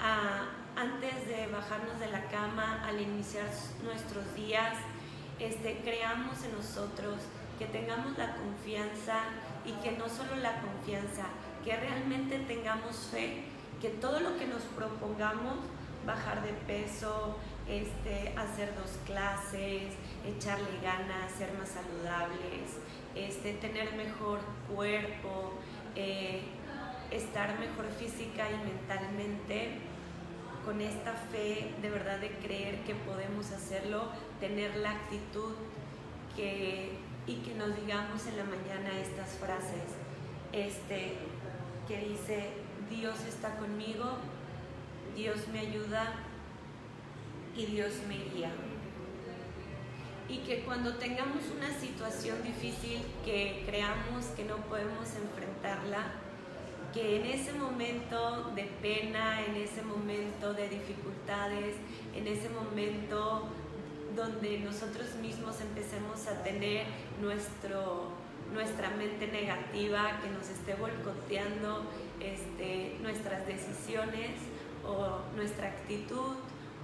ah, 0.00 0.48
antes 0.76 1.26
de 1.26 1.46
bajarnos 1.48 1.98
de 2.00 2.08
la 2.08 2.24
cama, 2.28 2.82
al 2.86 3.00
iniciar 3.00 3.46
nuestros 3.84 4.34
días, 4.34 4.74
este, 5.38 5.78
creamos 5.82 6.42
en 6.44 6.52
nosotros, 6.52 7.16
que 7.58 7.66
tengamos 7.66 8.16
la 8.18 8.34
confianza 8.36 9.20
y 9.64 9.72
que 9.82 9.92
no 9.92 10.08
solo 10.08 10.36
la 10.36 10.60
confianza, 10.60 11.26
que 11.64 11.76
realmente 11.76 12.38
tengamos 12.40 12.96
fe, 13.10 13.44
que 13.80 13.88
todo 13.88 14.20
lo 14.20 14.36
que 14.38 14.46
nos 14.46 14.62
propongamos, 14.62 15.58
bajar 16.06 16.42
de 16.42 16.52
peso, 16.52 17.36
este, 17.68 18.34
hacer 18.36 18.74
dos 18.74 18.98
clases, 19.06 19.94
echarle 20.26 20.80
ganas, 20.82 21.30
ser 21.38 21.52
más 21.54 21.68
saludables, 21.68 22.78
este, 23.14 23.54
tener 23.54 23.92
mejor 23.94 24.40
cuerpo, 24.74 25.54
eh, 25.94 26.42
estar 27.10 27.58
mejor 27.60 27.86
física 27.98 28.48
y 28.50 28.56
mentalmente, 28.66 29.91
con 30.64 30.80
esta 30.80 31.12
fe 31.12 31.74
de 31.80 31.90
verdad 31.90 32.18
de 32.18 32.30
creer 32.30 32.80
que 32.84 32.94
podemos 32.94 33.50
hacerlo, 33.52 34.08
tener 34.40 34.76
la 34.76 34.90
actitud 34.92 35.54
que, 36.36 36.92
y 37.26 37.36
que 37.36 37.54
nos 37.54 37.74
digamos 37.76 38.26
en 38.26 38.36
la 38.36 38.44
mañana 38.44 38.98
estas 39.00 39.30
frases, 39.38 39.82
este, 40.52 41.14
que 41.88 41.98
dice, 41.98 42.50
Dios 42.90 43.20
está 43.28 43.56
conmigo, 43.56 44.18
Dios 45.16 45.48
me 45.52 45.60
ayuda, 45.60 46.14
y 47.56 47.66
Dios 47.66 47.92
me 48.08 48.16
guía. 48.34 48.50
Y 50.28 50.38
que 50.38 50.62
cuando 50.62 50.94
tengamos 50.94 51.42
una 51.56 51.70
situación 51.78 52.42
difícil 52.42 53.02
que 53.24 53.62
creamos 53.66 54.26
que 54.36 54.44
no 54.44 54.56
podemos 54.68 55.08
enfrentarla, 55.14 56.12
que 56.92 57.16
en 57.16 57.26
ese 57.26 57.52
momento 57.52 58.52
de 58.54 58.64
pena, 58.82 59.44
en 59.46 59.56
ese 59.56 59.82
momento 59.82 60.52
de 60.52 60.68
dificultades, 60.68 61.76
en 62.14 62.26
ese 62.26 62.48
momento 62.50 63.48
donde 64.14 64.58
nosotros 64.58 65.14
mismos 65.16 65.60
empecemos 65.60 66.26
a 66.26 66.42
tener 66.42 66.86
nuestro, 67.20 68.08
nuestra 68.52 68.90
mente 68.90 69.26
negativa 69.28 70.20
que 70.22 70.30
nos 70.30 70.48
esté 70.50 70.74
boicoteando 70.74 71.84
este, 72.20 72.98
nuestras 73.00 73.46
decisiones 73.46 74.32
o 74.84 75.20
nuestra 75.34 75.68
actitud 75.68 76.36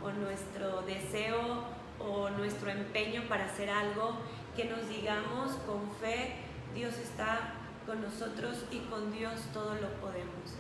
o 0.03 0.11
nuestro 0.11 0.83
deseo 0.83 1.65
o 1.99 2.31
nuestro 2.31 2.71
empeño 2.71 3.23
para 3.29 3.47
hacer 3.47 3.69
algo, 3.69 4.13
que 4.57 4.65
nos 4.65 4.89
digamos 4.89 5.53
con 5.67 5.91
fe, 6.01 6.35
Dios 6.75 6.97
está 6.97 7.55
con 7.89 8.03
nosotros 8.03 8.65
y 8.71 8.81
con 8.91 9.11
Dios 9.11 9.33
todo 9.55 9.75
lo 9.75 9.89
podemos. 9.95 10.55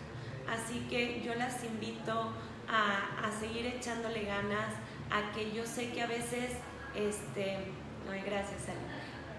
Así 0.48 0.86
que 0.88 1.20
yo 1.20 1.34
las 1.34 1.62
invito 1.62 2.32
a, 2.66 3.26
a 3.26 3.30
seguir 3.38 3.66
echándole 3.66 4.22
ganas, 4.22 4.74
a 5.10 5.30
que 5.32 5.52
yo 5.52 5.66
sé 5.66 5.92
que 5.92 6.00
a 6.00 6.06
veces, 6.06 6.52
este, 6.94 7.58
no 8.06 8.12
hay 8.12 8.22
gracias, 8.22 8.62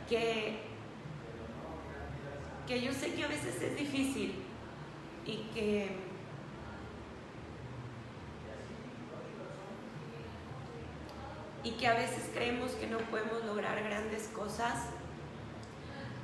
que, 0.07 0.59
que 2.67 2.79
yo 2.79 2.93
sé 2.93 3.15
que 3.15 3.23
a 3.23 3.27
veces 3.27 3.59
es 3.59 3.75
difícil 3.75 4.35
y 5.25 5.37
que 5.53 6.09
y 11.61 11.71
que 11.71 11.87
a 11.87 11.93
veces 11.93 12.29
creemos 12.33 12.71
que 12.71 12.87
no 12.87 12.99
podemos 12.99 13.43
lograr 13.45 13.83
grandes 13.83 14.29
cosas, 14.29 14.85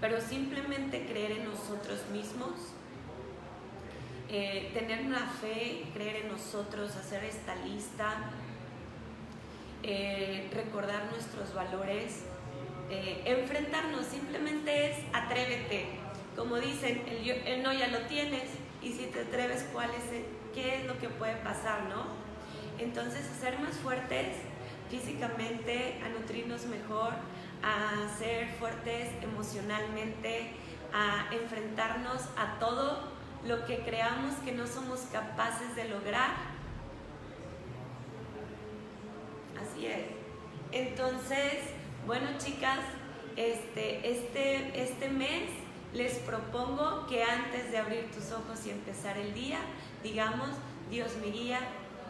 pero 0.02 0.22
simplemente 0.22 1.06
creer 1.06 1.34
en 1.34 1.46
nosotros 1.46 2.00
mismos, 2.12 2.52
eh, 4.30 4.72
tener 4.74 5.06
una 5.06 5.28
fe, 5.28 5.86
creer 5.94 6.26
en 6.26 6.30
nosotros, 6.30 6.96
hacer 6.96 7.24
esta 7.24 7.56
lista, 7.56 8.32
eh, 9.84 10.50
recordar 10.54 11.06
nuestros 11.12 11.54
valores, 11.54 12.24
eh, 12.90 13.22
enfrentarnos, 13.26 14.06
simplemente 14.06 14.92
es 14.92 14.98
atrévete. 15.14 15.86
Como 16.36 16.58
dicen, 16.58 17.04
el, 17.08 17.30
el, 17.30 17.64
no 17.64 17.72
ya 17.72 17.88
lo 17.88 18.00
tienes 18.08 18.50
y 18.82 18.92
si 18.92 19.06
te 19.06 19.22
atreves, 19.22 19.66
¿cuál 19.72 19.92
es 19.92 20.04
¿qué 20.54 20.78
es 20.78 20.86
lo 20.86 20.98
que 21.00 21.10
puede 21.10 21.36
pasar, 21.38 21.84
no? 21.84 22.06
Entonces, 22.80 23.26
ser 23.40 23.60
más 23.60 23.76
fuertes 23.76 24.38
físicamente, 24.90 26.02
a 26.04 26.10
nutrirnos 26.10 26.66
mejor, 26.66 27.14
a 27.66 28.08
ser 28.20 28.48
fuertes 28.60 29.10
emocionalmente, 29.24 30.52
a 30.94 31.34
enfrentarnos 31.34 32.22
a 32.38 32.60
todo 32.60 33.10
lo 33.44 33.66
que 33.66 33.80
creamos 33.80 34.36
que 34.46 34.52
no 34.52 34.68
somos 34.68 35.02
capaces 35.12 35.76
de 35.76 35.90
lograr. 35.90 36.30
Así 39.60 39.88
es. 39.88 40.06
Entonces, 40.72 41.64
bueno 42.06 42.28
chicas, 42.38 42.80
este, 43.36 44.12
este, 44.12 44.84
este 44.84 45.10
mes 45.10 45.50
les 45.94 46.20
propongo 46.20 47.08
que 47.08 47.24
antes 47.24 47.72
de 47.72 47.80
abrir 47.80 48.12
tus 48.12 48.32
ojos 48.32 48.66
y 48.68 48.70
empezar 48.70 49.18
el 49.18 49.34
día, 49.34 49.60
digamos, 50.04 50.50
Dios 50.92 51.16
me 51.20 51.32
guía, 51.32 51.60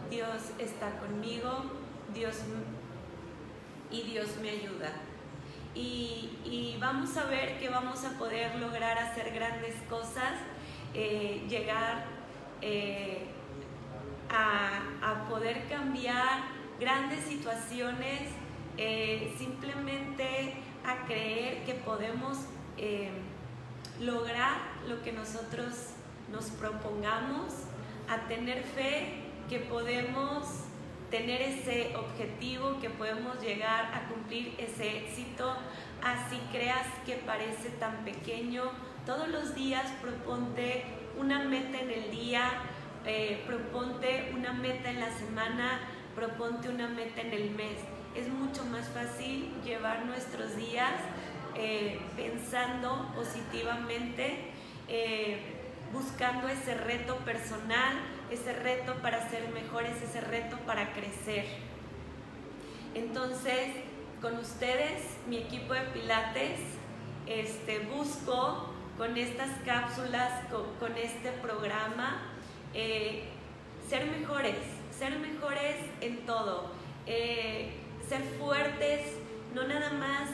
Dios 0.09 0.51
está 0.59 0.99
conmigo, 0.99 1.63
Dios 2.13 2.35
y 3.89 4.01
Dios 4.01 4.35
me 4.41 4.49
ayuda. 4.49 5.04
Y, 5.75 6.77
vamos 6.79 7.17
a 7.17 7.25
ver 7.25 7.57
que 7.59 7.67
vamos 7.69 8.05
a 8.05 8.11
poder 8.17 8.55
lograr 8.55 8.97
hacer 8.97 9.33
grandes 9.33 9.75
cosas, 9.89 10.33
eh, 10.93 11.43
llegar 11.49 12.05
eh, 12.61 13.25
a, 14.29 15.27
poder 15.29 15.67
cambiar 15.67 16.43
grandes 16.79 17.23
situaciones, 17.25 18.29
eh, 18.77 19.33
simplemente 19.37 20.53
a 20.85 21.05
creer 21.05 21.63
que 21.65 21.73
podemos 21.73 22.37
lograr 23.99 24.57
lo 24.87 25.01
que 25.01 25.11
nosotros 25.11 25.73
nos 26.31 26.45
propongamos, 26.51 27.53
a 28.07 28.27
tener 28.27 28.63
fe 28.63 29.23
que 29.49 29.59
podemos 29.59 30.65
tener 31.09 31.41
ese 31.41 31.95
objetivo, 31.95 32.79
que 32.79 32.89
podemos 32.89 33.41
llegar 33.41 33.93
a 33.93 34.07
cumplir 34.09 34.53
ese 34.57 34.97
éxito, 34.97 35.55
así 36.03 36.39
creas 36.51 36.87
que 37.05 37.15
parece 37.15 37.69
tan 37.79 38.03
pequeño. 38.05 38.63
Todos 39.05 39.27
los 39.27 39.55
días 39.55 39.85
proponte 40.01 40.83
una 41.17 41.39
meta 41.43 41.79
en 41.79 41.91
el 41.91 42.11
día, 42.11 42.51
eh, 43.05 43.43
proponte 43.45 44.31
una 44.35 44.53
meta 44.53 44.89
en 44.89 44.99
la 44.99 45.11
semana, 45.11 45.79
proponte 46.15 46.69
una 46.69 46.87
meta 46.87 47.21
en 47.21 47.33
el 47.33 47.51
mes. 47.51 47.77
Es 48.15 48.27
mucho 48.29 48.63
más 48.65 48.87
fácil 48.89 49.51
llevar 49.63 50.05
nuestros 50.05 50.55
días 50.55 50.93
eh, 51.55 51.99
pensando 52.15 53.11
positivamente, 53.15 54.51
eh, 54.87 55.39
buscando 55.93 56.47
ese 56.49 56.75
reto 56.75 57.17
personal, 57.17 57.95
ese 58.31 58.53
reto 58.53 58.95
para 59.01 59.29
ser 59.29 59.49
mejores, 59.49 60.01
ese 60.01 60.21
reto 60.21 60.57
para 60.65 60.93
crecer. 60.93 61.45
Entonces, 62.93 63.75
con 64.21 64.37
ustedes, 64.37 65.01
mi 65.27 65.37
equipo 65.37 65.73
de 65.73 65.81
Pilates, 65.81 66.59
este, 67.27 67.79
busco 67.79 68.69
con 68.97 69.17
estas 69.17 69.49
cápsulas, 69.65 70.45
con, 70.79 70.97
este 70.97 71.31
programa, 71.31 72.21
eh, 72.73 73.23
ser 73.89 74.05
mejores, 74.07 74.55
ser 74.97 75.19
mejores 75.19 75.75
en 76.01 76.25
todo, 76.25 76.71
eh, 77.05 77.73
ser 78.07 78.23
fuertes, 78.39 79.01
no 79.53 79.67
nada 79.67 79.91
más 79.91 80.29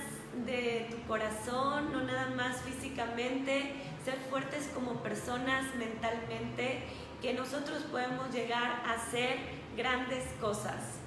de 0.46 0.88
tu 0.90 1.02
corazón, 1.08 1.92
no 1.92 2.04
nada 2.04 2.30
más 2.36 2.62
físicamente, 2.62 3.74
ser 4.06 4.16
fuertes 4.30 4.70
como 4.74 5.02
personas 5.04 5.76
mentalmente 5.76 6.84
que 7.22 7.34
nosotros 7.34 7.84
podemos 7.92 8.34
llegar 8.34 8.82
a 8.86 8.94
hacer 8.94 9.38
grandes 9.78 10.24
cosas. 10.40 11.00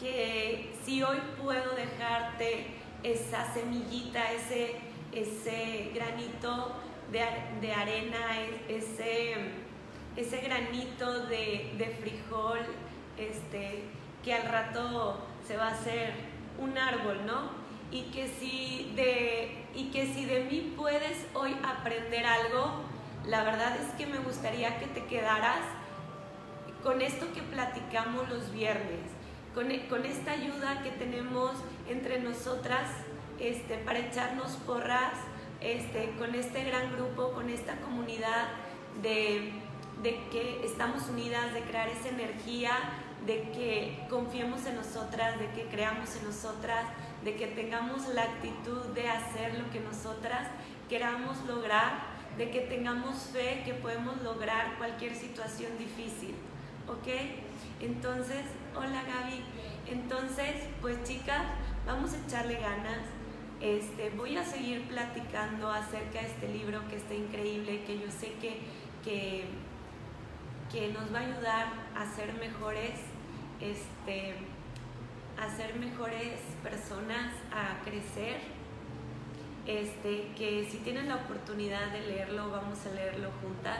Que 0.00 0.72
si 0.84 1.02
hoy 1.02 1.18
puedo 1.40 1.74
dejarte 1.74 2.66
esa 3.02 3.52
semillita, 3.52 4.32
ese, 4.32 4.76
ese 5.12 5.90
granito 5.94 6.74
de, 7.10 7.72
arena, 7.72 8.38
e, 8.38 8.76
ese, 8.76 9.34
ese 10.16 10.40
granito 10.40 11.26
de, 11.26 11.96
frijol, 12.00 12.60
este, 13.16 13.84
que 14.24 14.34
al 14.34 14.48
rato 14.48 15.26
se 15.46 15.56
va 15.56 15.68
a 15.68 15.72
hacer 15.72 16.12
un 16.58 16.76
árbol, 16.76 17.26
¿no? 17.26 17.50
Y 17.90 18.02
que 18.10 18.28
si 18.28 18.92
de, 18.94 19.64
y 19.74 19.90
que 19.90 20.06
si 20.06 20.24
de 20.24 20.44
mí 20.44 20.74
puedes 20.76 21.26
hoy 21.34 21.56
aprender 21.64 22.26
algo, 22.26 22.82
la 23.28 23.44
verdad 23.44 23.76
es 23.76 23.92
que 23.94 24.06
me 24.06 24.18
gustaría 24.18 24.78
que 24.78 24.86
te 24.86 25.04
quedaras 25.04 25.60
con 26.82 27.02
esto 27.02 27.30
que 27.34 27.42
platicamos 27.42 28.28
los 28.30 28.50
viernes, 28.52 29.00
con, 29.54 29.68
con 29.90 30.06
esta 30.06 30.32
ayuda 30.32 30.82
que 30.82 30.90
tenemos 30.92 31.52
entre 31.88 32.20
nosotras 32.20 32.88
este, 33.38 33.76
para 33.78 33.98
echarnos 33.98 34.52
porras, 34.66 35.12
este, 35.60 36.12
con 36.18 36.34
este 36.34 36.64
gran 36.64 36.92
grupo, 36.94 37.32
con 37.32 37.50
esta 37.50 37.76
comunidad 37.80 38.48
de, 39.02 39.52
de 40.02 40.28
que 40.30 40.64
estamos 40.64 41.08
unidas, 41.08 41.52
de 41.52 41.60
crear 41.62 41.88
esa 41.88 42.08
energía, 42.08 42.72
de 43.26 43.50
que 43.50 44.06
confiemos 44.08 44.64
en 44.64 44.76
nosotras, 44.76 45.38
de 45.38 45.50
que 45.50 45.66
creamos 45.68 46.16
en 46.16 46.24
nosotras, 46.24 46.86
de 47.24 47.36
que 47.36 47.48
tengamos 47.48 48.08
la 48.08 48.22
actitud 48.22 48.86
de 48.94 49.06
hacer 49.08 49.58
lo 49.58 49.68
que 49.70 49.80
nosotras 49.80 50.48
queramos 50.88 51.36
lograr 51.46 52.17
de 52.38 52.50
que 52.50 52.60
tengamos 52.60 53.16
fe 53.32 53.62
que 53.64 53.74
podemos 53.74 54.22
lograr 54.22 54.78
cualquier 54.78 55.14
situación 55.14 55.76
difícil, 55.76 56.36
¿ok? 56.86 57.08
Entonces, 57.80 58.44
hola 58.76 59.02
Gaby, 59.02 59.42
entonces, 59.88 60.54
pues 60.80 61.02
chicas, 61.02 61.42
vamos 61.84 62.12
a 62.14 62.18
echarle 62.24 62.54
ganas. 62.54 63.00
Este, 63.60 64.10
voy 64.10 64.36
a 64.36 64.44
seguir 64.44 64.86
platicando 64.86 65.68
acerca 65.68 66.20
de 66.20 66.28
este 66.28 66.48
libro 66.48 66.86
que 66.88 66.96
está 66.96 67.12
increíble, 67.12 67.82
que 67.84 67.98
yo 67.98 68.08
sé 68.08 68.34
que, 68.40 68.60
que, 69.02 69.46
que 70.70 70.92
nos 70.92 71.12
va 71.12 71.18
a 71.18 71.22
ayudar 71.22 71.66
a 71.96 72.06
ser 72.14 72.34
mejores, 72.34 73.00
este, 73.60 74.34
a 75.36 75.56
ser 75.56 75.74
mejores 75.74 76.38
personas, 76.62 77.32
a 77.50 77.82
crecer 77.84 78.57
este, 79.68 80.32
que 80.34 80.66
si 80.68 80.78
tienen 80.78 81.10
la 81.10 81.16
oportunidad 81.16 81.92
de 81.92 82.00
leerlo, 82.00 82.50
vamos 82.50 82.78
a 82.86 82.94
leerlo 82.94 83.28
juntas. 83.42 83.78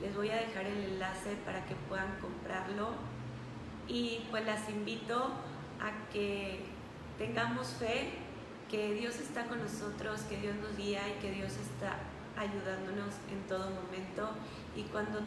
Les 0.00 0.14
voy 0.16 0.30
a 0.30 0.36
dejar 0.36 0.66
el 0.66 0.82
enlace 0.82 1.36
para 1.46 1.64
que 1.64 1.76
puedan 1.88 2.18
comprarlo. 2.20 2.90
Y 3.86 4.26
pues 4.30 4.44
las 4.44 4.68
invito 4.68 5.30
a 5.80 6.10
que 6.12 6.64
tengamos 7.18 7.68
fe, 7.68 8.10
que 8.68 8.94
Dios 8.94 9.20
está 9.20 9.44
con 9.44 9.62
nosotros, 9.62 10.22
que 10.22 10.38
Dios 10.38 10.56
nos 10.56 10.76
guía 10.76 11.02
y 11.08 11.20
que 11.20 11.30
Dios 11.30 11.52
está 11.52 11.98
ayudándonos 12.36 13.14
en 13.30 13.40
todo 13.46 13.70
momento. 13.70 14.30
Y 14.74 14.82
cuando 14.90 15.20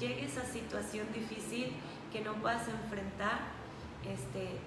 llegue 0.00 0.24
esa 0.24 0.44
situación 0.44 1.06
difícil 1.14 1.72
que 2.12 2.22
no 2.22 2.34
puedas 2.34 2.66
enfrentar, 2.66 3.38
este, 4.04 4.58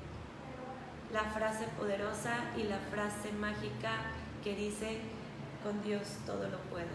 la 1.11 1.23
frase 1.25 1.65
poderosa 1.77 2.37
y 2.55 2.63
la 2.63 2.79
frase 2.89 3.33
mágica 3.33 4.13
que 4.47 4.55
dice, 4.55 4.99
con 5.61 5.83
Dios 5.83 6.19
todo 6.25 6.47
lo 6.47 6.57
puedo. 6.69 6.87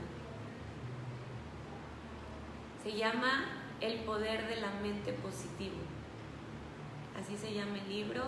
Se 2.82 2.96
llama 2.96 3.44
El 3.78 3.98
poder 4.04 4.48
de 4.48 4.56
la 4.56 4.70
mente 4.80 5.12
positivo. 5.12 5.76
Así 7.20 7.36
se 7.36 7.52
llama 7.52 7.76
el 7.76 7.88
libro 7.90 8.22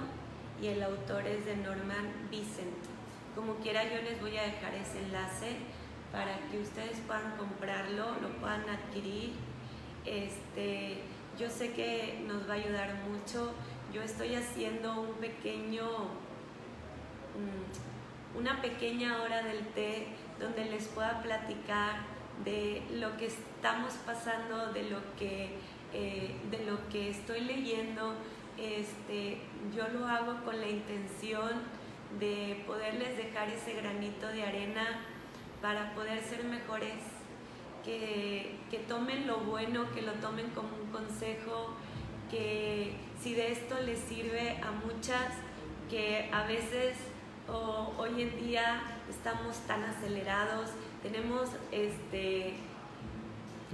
y 0.60 0.66
el 0.66 0.82
autor 0.82 1.26
es 1.26 1.46
de 1.46 1.56
Norman 1.56 2.28
Vincent. 2.30 2.68
Como 3.34 3.54
quiera 3.56 3.82
yo 3.84 4.02
les 4.02 4.20
voy 4.20 4.36
a 4.36 4.42
dejar 4.42 4.74
ese 4.74 5.02
enlace 5.02 5.56
para 6.12 6.38
que 6.50 6.58
ustedes 6.58 7.00
puedan 7.06 7.34
comprarlo, 7.38 8.20
lo 8.20 8.28
puedan 8.40 8.68
adquirir. 8.68 9.32
Este, 10.04 10.98
yo 11.38 11.48
sé 11.48 11.72
que 11.72 12.22
nos 12.28 12.46
va 12.46 12.52
a 12.52 12.56
ayudar 12.56 12.94
mucho. 13.08 13.54
Yo 13.90 14.02
estoy 14.02 14.34
haciendo 14.34 15.00
un 15.00 15.14
pequeño 15.14 15.86
mm, 17.32 17.93
una 18.36 18.60
pequeña 18.60 19.22
hora 19.22 19.42
del 19.42 19.66
té 19.68 20.08
donde 20.40 20.64
les 20.66 20.88
pueda 20.88 21.22
platicar 21.22 21.96
de 22.44 22.82
lo 22.92 23.16
que 23.16 23.26
estamos 23.26 23.94
pasando, 24.04 24.72
de 24.72 24.90
lo 24.90 24.98
que, 25.16 25.50
eh, 25.92 26.34
de 26.50 26.66
lo 26.66 26.88
que 26.88 27.10
estoy 27.10 27.40
leyendo. 27.40 28.14
Este, 28.58 29.38
yo 29.74 29.88
lo 29.88 30.06
hago 30.06 30.44
con 30.44 30.60
la 30.60 30.68
intención 30.68 31.62
de 32.18 32.62
poderles 32.66 33.16
dejar 33.16 33.48
ese 33.50 33.74
granito 33.74 34.28
de 34.28 34.42
arena 34.42 35.00
para 35.60 35.94
poder 35.94 36.22
ser 36.22 36.44
mejores, 36.44 36.94
que, 37.84 38.56
que 38.70 38.78
tomen 38.78 39.26
lo 39.26 39.38
bueno, 39.38 39.90
que 39.92 40.02
lo 40.02 40.12
tomen 40.14 40.50
como 40.50 40.68
un 40.76 40.90
consejo, 40.90 41.74
que 42.30 42.94
si 43.20 43.34
de 43.34 43.52
esto 43.52 43.80
les 43.80 43.98
sirve 43.98 44.58
a 44.62 44.70
muchas, 44.70 45.32
que 45.90 46.30
a 46.32 46.44
veces 46.44 46.96
hoy 47.48 48.22
en 48.22 48.36
día 48.38 48.82
estamos 49.08 49.56
tan 49.66 49.84
acelerados, 49.84 50.70
tenemos 51.02 51.50
este, 51.72 52.54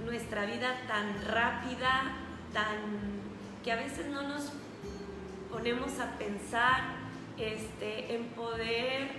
nuestra 0.05 0.45
vida 0.45 0.75
tan 0.87 1.25
rápida, 1.25 2.11
tan 2.53 3.21
que 3.63 3.71
a 3.71 3.75
veces 3.75 4.07
no 4.07 4.23
nos 4.23 4.51
ponemos 5.51 5.99
a 5.99 6.17
pensar 6.17 6.81
este, 7.37 8.15
en 8.15 8.25
poder 8.29 9.11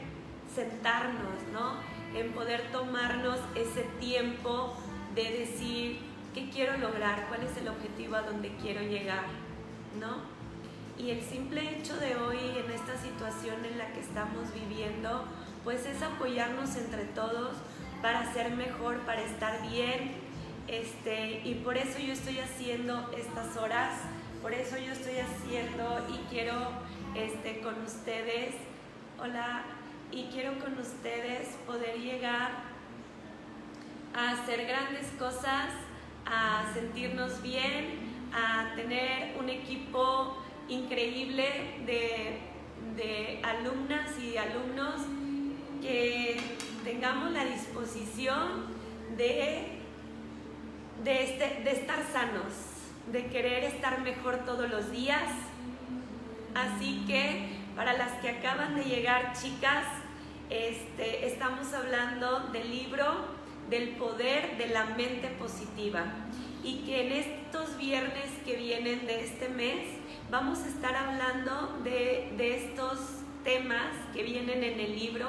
sentarnos, 0.55 1.43
¿no? 1.53 1.75
En 2.19 2.33
poder 2.33 2.71
tomarnos 2.73 3.39
ese 3.55 3.83
tiempo 4.01 4.75
de 5.15 5.25
decir 5.31 6.01
qué 6.35 6.51
quiero 6.51 6.77
lograr, 6.79 7.27
cuál 7.29 7.43
es 7.43 7.57
el 7.57 7.69
objetivo 7.69 8.17
a 8.17 8.23
donde 8.23 8.55
quiero 8.57 8.83
llegar, 8.83 9.25
¿no? 9.99 10.42
Y 10.99 11.11
el 11.11 11.23
simple 11.23 11.79
hecho 11.79 11.97
de 11.97 12.17
hoy, 12.17 12.39
en 12.39 12.71
esta 12.71 12.97
situación 12.99 13.65
en 13.65 13.79
la 13.79 13.93
que 13.93 14.01
estamos 14.01 14.53
viviendo, 14.55 15.25
pues 15.65 15.87
es 15.87 16.03
apoyarnos 16.03 16.77
entre 16.77 17.05
todos 17.07 17.57
para 18.03 18.33
ser 18.33 18.51
mejor, 18.55 18.99
para 19.01 19.23
estar 19.23 19.63
bien. 19.71 20.13
Este, 20.69 21.41
y 21.45 21.55
por 21.65 21.77
eso 21.77 21.99
yo 21.99 22.13
estoy 22.13 22.39
haciendo 22.39 23.11
estas 23.17 23.57
horas, 23.57 23.95
por 24.43 24.53
eso 24.53 24.77
yo 24.77 24.93
estoy 24.93 25.15
haciendo 25.19 26.07
y 26.09 26.19
quiero 26.29 26.55
este, 27.15 27.61
con 27.61 27.83
ustedes, 27.83 28.55
hola, 29.19 29.65
y 30.13 30.25
quiero 30.25 30.59
con 30.59 30.79
ustedes 30.79 31.57
poder 31.67 31.99
llegar 31.99 32.51
a 34.15 34.31
hacer 34.31 34.67
grandes 34.67 35.07
cosas, 35.19 35.71
a 36.27 36.71
sentirnos 36.75 37.43
bien, 37.43 37.99
a 38.33 38.75
tener 38.77 39.37
un 39.39 39.49
equipo 39.49 40.42
increíble 40.73 41.45
de, 41.87 42.39
alumnas 43.43 44.19
y 44.19 44.37
alumnos 44.37 45.03
que 45.81 46.37
tengamos 46.85 47.33
la 47.33 47.45
disposición 47.45 48.67
de, 49.17 49.79
de, 51.03 51.23
este, 51.25 51.63
de 51.65 51.71
estar 51.73 51.99
sanos, 52.13 52.53
de 53.11 53.27
querer 53.27 53.65
estar 53.65 54.01
mejor 54.01 54.45
todos 54.45 54.71
los 54.71 54.93
días, 54.93 55.25
Así 56.55 57.05
que 57.07 57.49
para 57.77 57.95
las 57.95 58.13
que 58.21 58.29
acaban 58.29 58.75
de 58.75 58.85
llegar, 58.85 59.33
chicas, 59.33 59.87
este, 60.51 61.27
estamos 61.27 61.73
hablando 61.73 62.41
del 62.53 62.71
libro 62.71 63.07
del 63.71 63.91
poder 63.91 64.59
de 64.59 64.69
la 64.69 64.85
mente 64.85 65.29
positiva. 65.39 66.05
Y 66.63 66.81
que 66.85 67.07
en 67.07 67.13
estos 67.13 67.77
viernes 67.79 68.31
que 68.45 68.57
vienen 68.57 69.07
de 69.07 69.25
este 69.25 69.49
mes 69.49 69.83
vamos 70.33 70.61
a 70.61 70.69
estar 70.69 70.97
hablando 70.97 71.79
de, 71.85 72.33
de 72.39 72.57
estos 72.57 72.99
temas 73.45 73.93
que 74.15 74.23
vienen 74.23 74.65
en 74.65 74.81
el 74.81 74.99
libro 74.99 75.29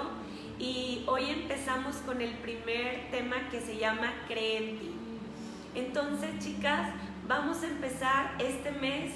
y 0.58 1.04
hoy 1.08 1.30
empezamos 1.30 1.98
con 1.98 2.22
el 2.22 2.34
primer 2.36 3.12
tema 3.12 3.50
que 3.52 3.60
se 3.60 3.76
llama 3.76 4.14
Cree 4.30 4.78
ti. 4.80 4.94
Entonces, 5.76 6.30
chicas, 6.40 6.88
vamos 7.28 7.64
a 7.64 7.68
empezar 7.68 8.36
este 8.40 8.72
mes 8.72 9.12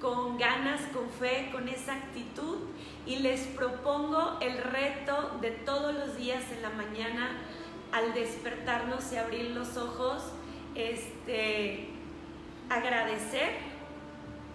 con 0.00 0.38
ganas, 0.38 0.80
con 0.92 1.10
fe, 1.10 1.48
con 1.50 1.68
esa 1.68 1.94
actitud 1.94 2.58
y 3.04 3.16
les 3.16 3.40
propongo 3.48 4.38
el 4.40 4.58
reto 4.58 5.38
de 5.40 5.50
todos 5.50 5.92
los 5.92 6.16
días 6.18 6.44
en 6.52 6.62
la 6.62 6.70
mañana 6.70 7.30
al 7.90 8.14
despertarnos 8.14 9.12
y 9.12 9.16
abrir 9.16 9.50
los 9.50 9.76
ojos, 9.76 10.22
este, 10.76 11.88
agradecer, 12.70 13.71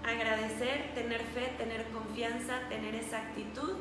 agradecer, 0.08 0.92
tener 0.94 1.22
fe, 1.22 1.54
tener 1.58 1.86
confianza, 1.90 2.60
tener 2.70 2.96
esa 2.96 3.20
actitud 3.20 3.74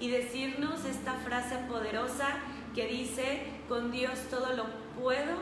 y 0.00 0.10
decirnos 0.10 0.84
esta 0.84 1.14
frase 1.14 1.56
poderosa 1.68 2.28
que 2.74 2.86
dice, 2.86 3.42
con 3.68 3.90
Dios 3.90 4.18
todo 4.30 4.54
lo 4.54 4.66
puedo, 5.00 5.36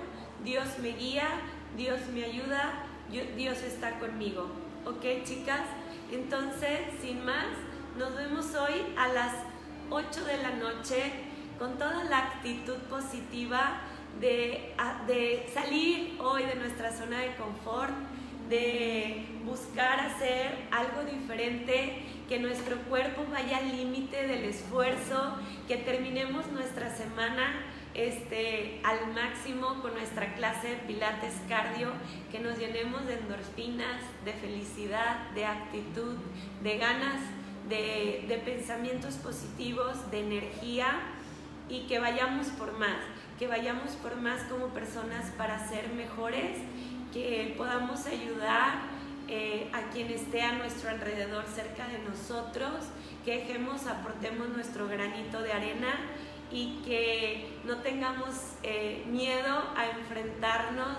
Dios 0.45 0.78
me 0.80 0.91
guía, 0.91 1.28
Dios 1.76 2.01
me 2.12 2.24
ayuda, 2.24 2.85
Dios 3.37 3.59
está 3.62 3.99
conmigo. 3.99 4.47
¿Ok, 4.85 5.24
chicas? 5.24 5.62
Entonces, 6.11 6.80
sin 7.01 7.24
más, 7.24 7.47
nos 7.97 8.14
vemos 8.14 8.55
hoy 8.55 8.95
a 8.97 9.09
las 9.09 9.33
8 9.91 10.24
de 10.24 10.39
la 10.39 10.51
noche 10.51 11.12
con 11.59 11.78
toda 11.78 12.05
la 12.05 12.18
actitud 12.18 12.76
positiva 12.91 13.80
de, 14.20 14.74
de 15.07 15.51
salir 15.53 16.18
hoy 16.20 16.45
de 16.45 16.55
nuestra 16.57 16.93
zona 16.93 17.20
de 17.20 17.35
confort, 17.37 17.93
de 18.53 19.24
buscar 19.46 19.98
hacer 19.98 20.68
algo 20.70 21.11
diferente, 21.11 22.03
que 22.28 22.38
nuestro 22.38 22.76
cuerpo 22.82 23.24
vaya 23.32 23.57
al 23.57 23.74
límite 23.74 24.26
del 24.26 24.44
esfuerzo, 24.44 25.36
que 25.66 25.78
terminemos 25.78 26.46
nuestra 26.53 26.94
semana 26.94 27.64
este, 27.94 28.80
al 28.84 29.14
máximo 29.14 29.80
con 29.80 29.94
nuestra 29.94 30.34
clase 30.34 30.78
pilates 30.86 31.32
cardio, 31.48 31.92
que 32.30 32.40
nos 32.40 32.59
llenemos 32.59 33.07
de 33.07 33.14
endorfinas, 33.14 34.03
de 34.26 34.34
felicidad, 34.34 35.30
de 35.30 35.46
actitud, 35.46 36.16
de 36.62 36.76
ganas, 36.76 37.22
de, 37.70 38.26
de 38.28 38.36
pensamientos 38.44 39.14
positivos, 39.14 40.11
de 40.11 40.20
energía 40.20 41.00
y 41.70 41.86
que 41.86 41.98
vayamos 41.98 42.48
por 42.48 42.78
más, 42.78 42.98
que 43.38 43.46
vayamos 43.46 43.92
por 43.92 44.16
más 44.16 44.42
como 44.42 44.66
personas 44.68 45.30
para 45.38 45.66
ser 45.68 45.88
mejores 45.94 46.59
que 47.13 47.55
podamos 47.57 48.07
ayudar 48.07 48.93
eh, 49.29 49.71
a 49.73 49.91
quien 49.91 50.11
esté 50.11 50.43
a 50.43 50.53
nuestro 50.53 50.91
alrededor 50.91 51.45
cerca 51.47 51.87
de 51.89 51.99
nosotros, 52.01 52.87
que 53.25 53.39
dejemos, 53.39 53.87
aportemos 53.87 54.49
nuestro 54.49 54.89
granito 54.89 55.41
de 55.41 55.53
arena 55.53 55.95
y 56.51 56.83
que 56.85 57.49
no 57.65 57.77
tengamos 57.79 58.35
eh, 58.63 59.05
miedo 59.07 59.65
a 59.77 59.87
enfrentarnos, 59.99 60.99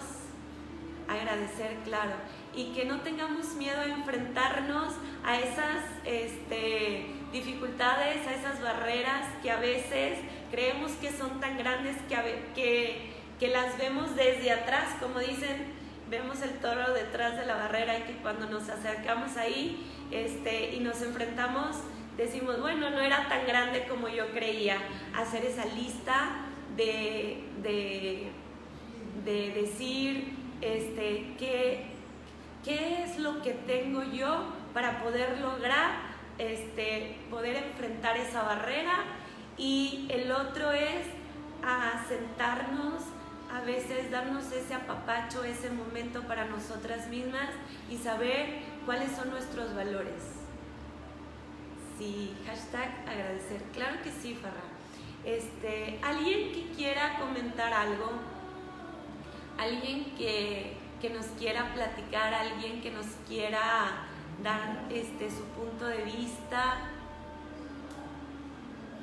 agradecer, 1.07 1.77
claro, 1.83 2.13
y 2.55 2.73
que 2.73 2.85
no 2.85 3.01
tengamos 3.01 3.53
miedo 3.55 3.81
a 3.81 3.85
enfrentarnos 3.85 4.93
a 5.23 5.37
esas 5.37 5.83
este, 6.05 7.07
dificultades, 7.31 8.25
a 8.25 8.33
esas 8.33 8.61
barreras 8.61 9.27
que 9.41 9.51
a 9.51 9.57
veces 9.57 10.17
creemos 10.49 10.91
que 10.93 11.11
son 11.11 11.39
tan 11.39 11.57
grandes 11.57 11.97
que, 12.07 12.15
que, 12.55 13.13
que 13.39 13.47
las 13.49 13.77
vemos 13.77 14.15
desde 14.15 14.51
atrás, 14.51 14.95
como 14.99 15.19
dicen 15.19 15.82
vemos 16.13 16.43
el 16.43 16.59
toro 16.59 16.93
detrás 16.93 17.37
de 17.37 17.45
la 17.47 17.55
barrera 17.55 17.97
y 17.97 18.03
que 18.03 18.13
cuando 18.17 18.47
nos 18.47 18.69
acercamos 18.69 19.35
ahí 19.35 19.83
este, 20.11 20.75
y 20.75 20.79
nos 20.79 21.01
enfrentamos, 21.01 21.77
decimos, 22.17 22.61
bueno, 22.61 22.91
no 22.91 22.99
era 22.99 23.27
tan 23.27 23.47
grande 23.47 23.87
como 23.87 24.09
yo 24.09 24.29
creía. 24.29 24.77
Hacer 25.15 25.43
esa 25.43 25.65
lista 25.65 26.45
de, 26.77 27.43
de, 27.63 28.31
decir 29.53 30.35
este, 30.61 31.33
qué, 31.39 31.85
qué 32.63 33.03
es 33.03 33.17
lo 33.17 33.41
que 33.41 33.53
tengo 33.53 34.03
yo 34.03 34.53
para 34.71 35.01
poder 35.01 35.39
lograr, 35.39 36.13
este, 36.37 37.17
poder 37.31 37.55
enfrentar 37.55 38.17
esa 38.17 38.43
barrera. 38.43 39.03
Y 39.57 40.05
el 40.09 40.31
otro 40.31 40.71
es 40.71 41.07
a 41.63 42.05
sentarnos 42.07 43.01
a 43.53 43.61
veces 43.61 44.09
darnos 44.09 44.51
ese 44.51 44.73
apapacho, 44.73 45.43
ese 45.43 45.69
momento 45.69 46.23
para 46.23 46.45
nosotras 46.45 47.07
mismas 47.07 47.49
y 47.89 47.97
saber 47.97 48.47
cuáles 48.85 49.11
son 49.11 49.29
nuestros 49.29 49.75
valores. 49.75 50.23
Sí, 51.99 52.35
hashtag 52.47 52.89
agradecer. 53.07 53.61
Claro 53.73 54.01
que 54.03 54.11
sí, 54.11 54.33
Farra. 54.33 54.63
Este, 55.23 55.99
alguien 56.03 56.51
que 56.51 56.71
quiera 56.75 57.19
comentar 57.19 57.71
algo, 57.71 58.11
alguien 59.59 60.15
que, 60.17 60.75
que 60.99 61.11
nos 61.11 61.27
quiera 61.27 61.73
platicar, 61.75 62.33
alguien 62.33 62.81
que 62.81 62.89
nos 62.89 63.05
quiera 63.27 64.07
dar 64.41 64.85
este, 64.89 65.29
su 65.29 65.43
punto 65.55 65.85
de 65.85 66.03
vista, 66.03 66.89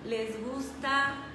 les 0.05 0.44
gusta 0.44 1.30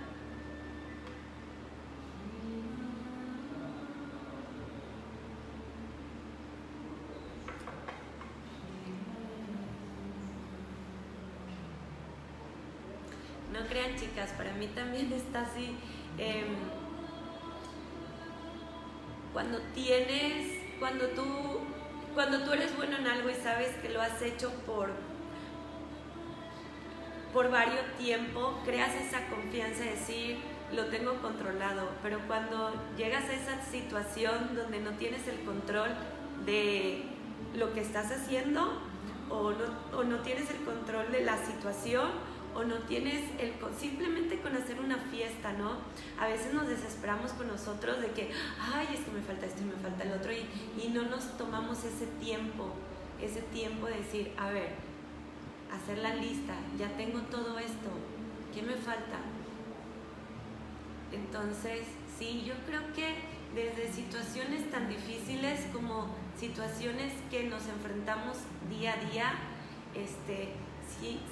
no 13.55 13.64
crean 13.75 13.95
chicas, 13.97 14.31
para 14.37 14.53
mí 14.53 14.67
también 14.67 15.11
está 15.13 15.41
así. 15.41 15.75
Em, 16.17 16.55
cuando 19.33 19.59
tienes, 19.73 20.59
cuando 20.79 21.07
tú, 21.09 21.25
cuando 22.13 22.45
tú 22.45 22.53
eres 22.53 22.75
bueno 22.77 22.95
en 22.97 23.07
algo 23.07 23.29
y 23.29 23.33
sabes 23.33 23.75
que 23.81 23.89
lo 23.89 24.01
has 24.01 24.21
hecho 24.21 24.49
por, 24.65 24.91
por 27.33 27.51
varios 27.51 27.85
tiempo, 27.97 28.57
creas 28.63 28.95
esa 28.95 29.27
confianza 29.27 29.83
de 29.83 29.89
decir, 29.89 30.37
lo 30.73 30.85
tengo 30.85 31.21
controlado, 31.21 31.89
pero 32.01 32.19
cuando 32.27 32.73
llegas 32.95 33.25
a 33.25 33.33
esa 33.33 33.61
situación 33.61 34.55
donde 34.55 34.79
no 34.79 34.91
tienes 34.91 35.27
el 35.27 35.41
control 35.41 35.89
de 36.45 37.03
lo 37.55 37.73
que 37.73 37.81
estás 37.81 38.09
haciendo 38.09 38.81
o 39.29 39.51
no, 39.51 39.97
o 39.97 40.03
no 40.05 40.19
tienes 40.19 40.49
el 40.49 40.63
control 40.63 41.11
de 41.11 41.25
la 41.25 41.37
situación, 41.45 42.09
o 42.55 42.63
no 42.63 42.75
tienes 42.87 43.21
el 43.37 43.53
simplemente 43.77 44.39
con 44.39 44.55
hacer 44.55 44.79
una 44.79 44.97
fiesta, 44.97 45.53
¿no? 45.53 45.77
A 46.19 46.27
veces 46.27 46.53
nos 46.53 46.67
desesperamos 46.67 47.33
con 47.33 47.47
nosotros 47.47 48.01
de 48.01 48.11
que, 48.11 48.31
ay, 48.59 48.87
es 48.93 49.01
que 49.01 49.11
me 49.11 49.21
falta 49.21 49.45
esto 49.45 49.61
y 49.61 49.65
me 49.65 49.75
falta 49.75 50.03
el 50.03 50.13
otro 50.13 50.31
y, 50.31 50.45
y 50.81 50.89
no 50.89 51.03
nos 51.03 51.37
tomamos 51.37 51.83
ese 51.83 52.07
tiempo, 52.21 52.69
ese 53.21 53.41
tiempo 53.41 53.87
de 53.87 53.97
decir, 53.97 54.31
a 54.37 54.49
ver, 54.49 54.69
hacer 55.71 55.97
la 55.97 56.15
lista, 56.15 56.53
ya 56.79 56.87
tengo 56.95 57.19
todo 57.23 57.59
esto, 57.59 57.89
¿qué 58.53 58.61
me 58.61 58.75
falta? 58.75 59.19
Entonces, 61.11 61.81
sí, 62.17 62.43
yo 62.45 62.53
creo 62.65 62.81
que 62.93 63.15
desde 63.53 63.91
situaciones 63.91 64.69
tan 64.71 64.89
difíciles 64.89 65.65
como 65.71 66.07
situaciones 66.37 67.13
que 67.29 67.43
nos 67.43 67.67
enfrentamos 67.67 68.37
día 68.69 68.93
a 68.93 69.11
día, 69.11 69.33
este, 69.93 70.49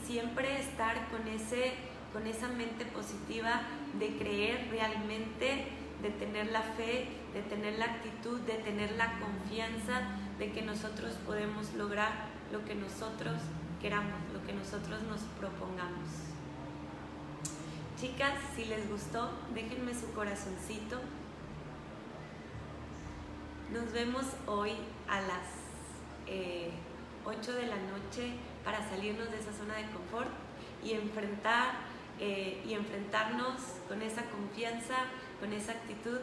siempre 0.06 0.60
estar 0.60 1.10
con, 1.10 1.28
ese, 1.28 1.74
con 2.12 2.28
esa 2.28 2.48
mente 2.48 2.86
positiva 2.86 3.62
de 4.00 4.18
creer 4.18 4.68
realmente, 4.70 5.68
de 6.02 6.10
tener 6.10 6.52
la 6.52 6.62
fe, 6.62 7.08
de 7.34 7.42
tener 7.42 7.80
la 7.80 7.86
actitud, 7.86 8.40
de 8.42 8.56
tener 8.56 8.92
la 8.94 9.20
confianza 9.20 10.02
de 10.38 10.52
que 10.52 10.62
nosotros 10.62 11.14
podemos 11.26 11.74
lograr 11.74 12.12
lo 12.52 12.66
que 12.66 12.76
nosotros 12.76 13.36
queramos, 13.82 14.20
lo 14.34 14.44
que 14.46 14.54
nosotros 14.54 15.02
nos 15.04 15.22
propongamos. 15.40 16.10
Chicas, 18.00 18.34
si 18.56 18.66
les 18.66 18.90
gustó, 18.90 19.32
déjenme 19.54 19.94
su 19.94 20.12
corazoncito. 20.14 21.00
Nos 23.72 23.92
vemos 23.94 24.26
hoy 24.46 24.72
a 25.08 25.22
las 25.22 25.48
8 26.28 26.28
eh, 26.28 26.72
de 27.56 27.68
la 27.68 27.78
noche 27.78 28.34
para 28.64 28.88
salirnos 28.90 29.30
de 29.32 29.40
esa 29.40 29.54
zona 29.54 29.76
de 29.76 29.86
confort 29.92 30.32
y 30.84 30.94
enfrentar 30.94 31.94
eh, 32.20 32.62
y 32.66 32.74
enfrentarnos 32.74 33.60
con 33.88 34.02
esa 34.02 34.24
confianza, 34.30 34.96
con 35.40 35.52
esa 35.52 35.72
actitud 35.74 36.20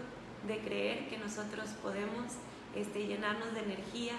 de 0.46 0.58
creer 0.58 1.08
que 1.08 1.18
nosotros 1.18 1.70
podemos 1.82 2.34
este, 2.74 3.06
llenarnos 3.06 3.52
de 3.54 3.60
energía. 3.60 4.14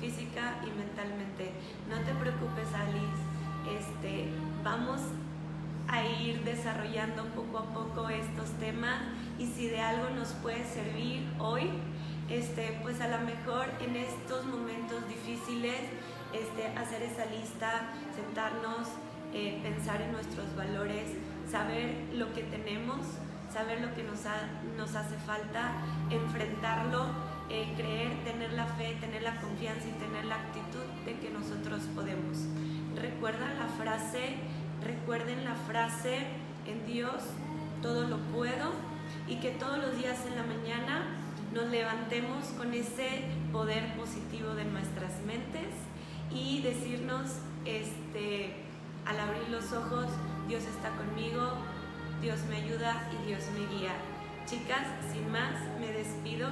Física 0.00 0.56
y 0.62 0.70
mentalmente? 0.78 1.52
No 1.88 1.96
te 2.00 2.14
preocupes, 2.14 2.68
Alice. 2.74 3.22
Este, 3.78 4.28
vamos 4.62 5.00
a 5.88 6.04
ir 6.04 6.42
desarrollando 6.44 7.24
poco 7.34 7.58
a 7.58 7.64
poco 7.74 8.08
estos 8.08 8.50
temas 8.58 9.00
y 9.38 9.46
si 9.46 9.68
de 9.68 9.80
algo 9.80 10.10
nos 10.10 10.28
puede 10.34 10.64
servir 10.64 11.26
hoy, 11.38 11.70
este, 12.28 12.78
pues 12.82 13.00
a 13.00 13.08
lo 13.08 13.20
mejor 13.24 13.66
en 13.80 13.96
estos 13.96 14.46
momentos 14.46 15.06
difíciles 15.08 15.80
este, 16.32 16.66
hacer 16.78 17.02
esa 17.02 17.26
lista, 17.26 17.90
sentarnos, 18.14 18.88
eh, 19.32 19.60
pensar 19.62 20.00
en 20.02 20.12
nuestros 20.12 20.54
valores, 20.56 21.10
saber 21.50 21.94
lo 22.14 22.32
que 22.32 22.42
tenemos, 22.42 23.00
saber 23.52 23.80
lo 23.80 23.94
que 23.94 24.02
nos, 24.02 24.20
nos 24.76 24.94
hace 24.96 25.16
falta, 25.18 25.72
enfrentarlo, 26.10 27.06
eh, 27.50 27.72
creer, 27.76 28.24
tener 28.24 28.52
la 28.52 28.66
fe, 28.66 28.96
tener 29.00 29.22
la 29.22 29.40
confianza 29.40 29.86
y 29.88 29.92
tener 29.92 30.24
la 30.24 30.36
actitud 30.36 30.84
de 31.04 31.18
que 31.18 31.30
nosotros 31.30 31.82
podemos. 31.94 32.38
Recuerdan 33.00 33.58
la 33.58 33.66
frase, 33.66 34.36
recuerden 34.82 35.44
la 35.44 35.54
frase, 35.54 36.26
en 36.66 36.86
Dios 36.86 37.22
todo 37.82 38.08
lo 38.08 38.18
puedo 38.18 38.72
y 39.28 39.36
que 39.36 39.50
todos 39.50 39.78
los 39.78 39.96
días 39.96 40.18
en 40.26 40.36
la 40.36 40.42
mañana 40.42 41.20
nos 41.52 41.66
levantemos 41.66 42.46
con 42.56 42.72
ese 42.74 43.24
poder 43.52 43.94
positivo 43.96 44.54
de 44.54 44.64
nuestras 44.64 45.20
mentes 45.26 45.68
y 46.30 46.62
decirnos, 46.62 47.38
este, 47.64 48.54
al 49.06 49.20
abrir 49.20 49.48
los 49.50 49.72
ojos, 49.72 50.06
Dios 50.48 50.64
está 50.64 50.90
conmigo, 50.96 51.52
Dios 52.20 52.40
me 52.48 52.56
ayuda 52.56 53.08
y 53.12 53.28
Dios 53.28 53.42
me 53.52 53.76
guía. 53.76 53.92
Chicas, 54.46 54.86
sin 55.12 55.30
más, 55.30 55.54
me 55.78 55.88
despido. 55.92 56.48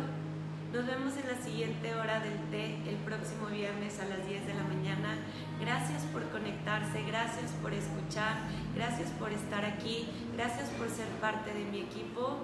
Nos 0.73 0.87
vemos 0.87 1.13
en 1.19 1.29
la 1.29 1.37
siguiente 1.45 1.95
hora 1.95 2.21
del 2.21 2.39
té 2.51 2.79
el 2.89 2.97
próximo 3.05 3.49
viernes 3.49 4.01
a 4.01 4.07
las 4.07 4.27
10 4.27 4.47
de 4.47 4.55
la 4.55 4.63
mañana. 4.63 5.19
Gracias 5.61 6.05
por 6.05 6.27
conectarse, 6.31 7.03
gracias 7.03 7.53
por 7.61 7.75
escuchar, 7.75 8.37
gracias 8.75 9.11
por 9.11 9.31
estar 9.33 9.67
aquí, 9.67 10.09
gracias 10.35 10.71
por 10.71 10.89
ser 10.89 11.07
parte 11.21 11.53
de 11.53 11.67
mi 11.67 11.81
equipo. 11.81 12.39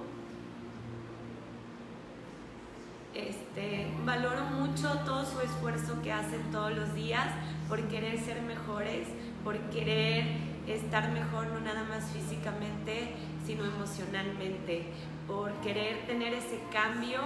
Este, 3.14 3.91
valoro 4.05 4.45
mucho 4.45 4.93
todo 5.07 5.24
su 5.24 5.41
esfuerzo 5.41 6.03
que 6.03 6.12
hacen 6.12 6.43
todos 6.53 6.76
los 6.76 6.93
días 6.95 7.29
por 7.66 7.81
querer 7.89 8.20
ser 8.20 8.43
mejores, 8.43 9.09
por 9.43 9.59
querer 9.70 10.26
estar 10.66 11.11
mejor 11.12 11.47
no 11.47 11.61
nada 11.61 11.85
más 11.85 12.05
físicamente, 12.11 13.14
sino 13.47 13.64
emocionalmente, 13.64 14.85
por 15.26 15.51
querer 15.62 16.05
tener 16.07 16.35
ese 16.35 16.61
cambio, 16.70 17.20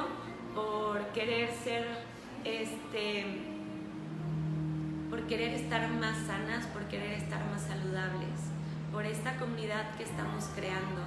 por 0.54 1.06
querer 1.08 1.50
ser 1.52 1.86
este 2.44 3.24
por 5.10 5.26
querer 5.26 5.52
estar 5.52 5.90
más 5.90 6.16
sanas, 6.26 6.66
por 6.68 6.84
querer 6.84 7.12
estar 7.12 7.44
más 7.50 7.62
saludables, 7.62 8.40
por 8.90 9.04
esta 9.04 9.36
comunidad 9.36 9.94
que 9.96 10.04
estamos 10.04 10.46
creando. 10.54 11.02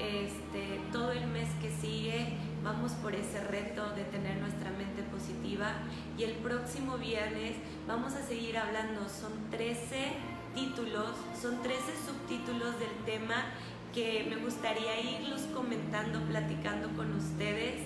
Este, 0.00 0.80
todo 0.92 1.12
el 1.12 1.26
mes 1.26 1.48
que 1.60 1.70
sigue 1.70 2.38
vamos 2.62 2.92
por 2.92 3.14
ese 3.14 3.42
reto 3.44 3.90
de 3.94 4.04
tener 4.04 4.36
nuestra 4.38 4.70
mente 4.70 5.02
positiva 5.02 5.72
y 6.16 6.22
el 6.22 6.34
próximo 6.34 6.98
viernes 6.98 7.56
vamos 7.86 8.14
a 8.14 8.22
seguir 8.22 8.58
hablando, 8.58 9.08
son 9.08 9.32
13 9.50 10.12
títulos, 10.54 11.10
son 11.40 11.62
13 11.62 11.80
subtítulos 12.06 12.78
del 12.78 12.94
tema 13.04 13.44
que 13.92 14.26
me 14.28 14.36
gustaría 14.36 15.00
irlos 15.00 15.42
comentando, 15.54 16.20
platicando 16.22 16.88
con 16.96 17.12
ustedes, 17.14 17.82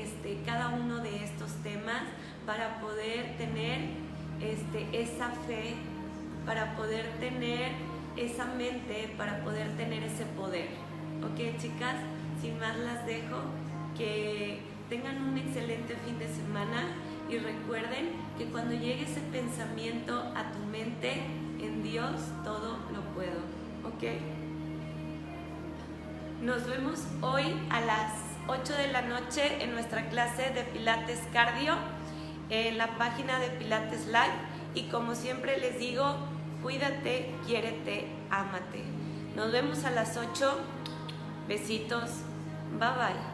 este, 0.00 0.38
cada 0.44 0.68
uno 0.70 0.98
de 0.98 1.24
estos 1.24 1.52
temas 1.62 2.02
para 2.46 2.80
poder 2.80 3.36
tener 3.36 3.80
este, 4.40 4.88
esa 4.92 5.30
fe, 5.46 5.74
para 6.46 6.74
poder 6.76 7.06
tener 7.20 7.72
esa 8.16 8.44
mente, 8.46 9.12
para 9.16 9.42
poder 9.44 9.68
tener 9.76 10.02
ese 10.02 10.24
poder. 10.24 10.68
¿Ok, 11.22 11.58
chicas? 11.58 11.96
Sin 12.40 12.58
más 12.58 12.76
las 12.78 13.06
dejo 13.06 13.38
que 13.96 14.60
tengan 14.88 15.22
un 15.22 15.38
excelente 15.38 15.96
fin 16.04 16.18
de 16.18 16.28
semana 16.28 16.82
y 17.30 17.38
recuerden 17.38 18.10
que 18.36 18.46
cuando 18.46 18.74
llegue 18.74 19.04
ese 19.04 19.20
pensamiento 19.32 20.32
a 20.34 20.52
tu 20.52 20.58
mente, 20.70 21.22
en 21.60 21.82
Dios 21.82 22.20
todo 22.44 22.78
lo 22.92 23.00
puedo. 23.14 23.40
¿Ok? 23.84 24.20
Nos 26.42 26.66
vemos 26.66 27.06
hoy 27.20 27.44
a 27.70 27.80
las 27.80 28.31
8 28.48 28.72
de 28.74 28.88
la 28.88 29.02
noche 29.02 29.62
en 29.62 29.72
nuestra 29.72 30.08
clase 30.08 30.50
de 30.50 30.62
Pilates 30.64 31.20
Cardio 31.32 31.74
en 32.50 32.78
la 32.78 32.98
página 32.98 33.38
de 33.38 33.48
Pilates 33.48 34.06
Live 34.06 34.52
y 34.74 34.84
como 34.84 35.14
siempre 35.14 35.58
les 35.58 35.78
digo, 35.78 36.16
cuídate, 36.62 37.34
quiérete, 37.46 38.06
ámate. 38.30 38.84
Nos 39.36 39.52
vemos 39.52 39.84
a 39.84 39.90
las 39.90 40.16
8. 40.16 40.58
Besitos. 41.48 42.10
Bye 42.78 42.88
bye. 42.88 43.31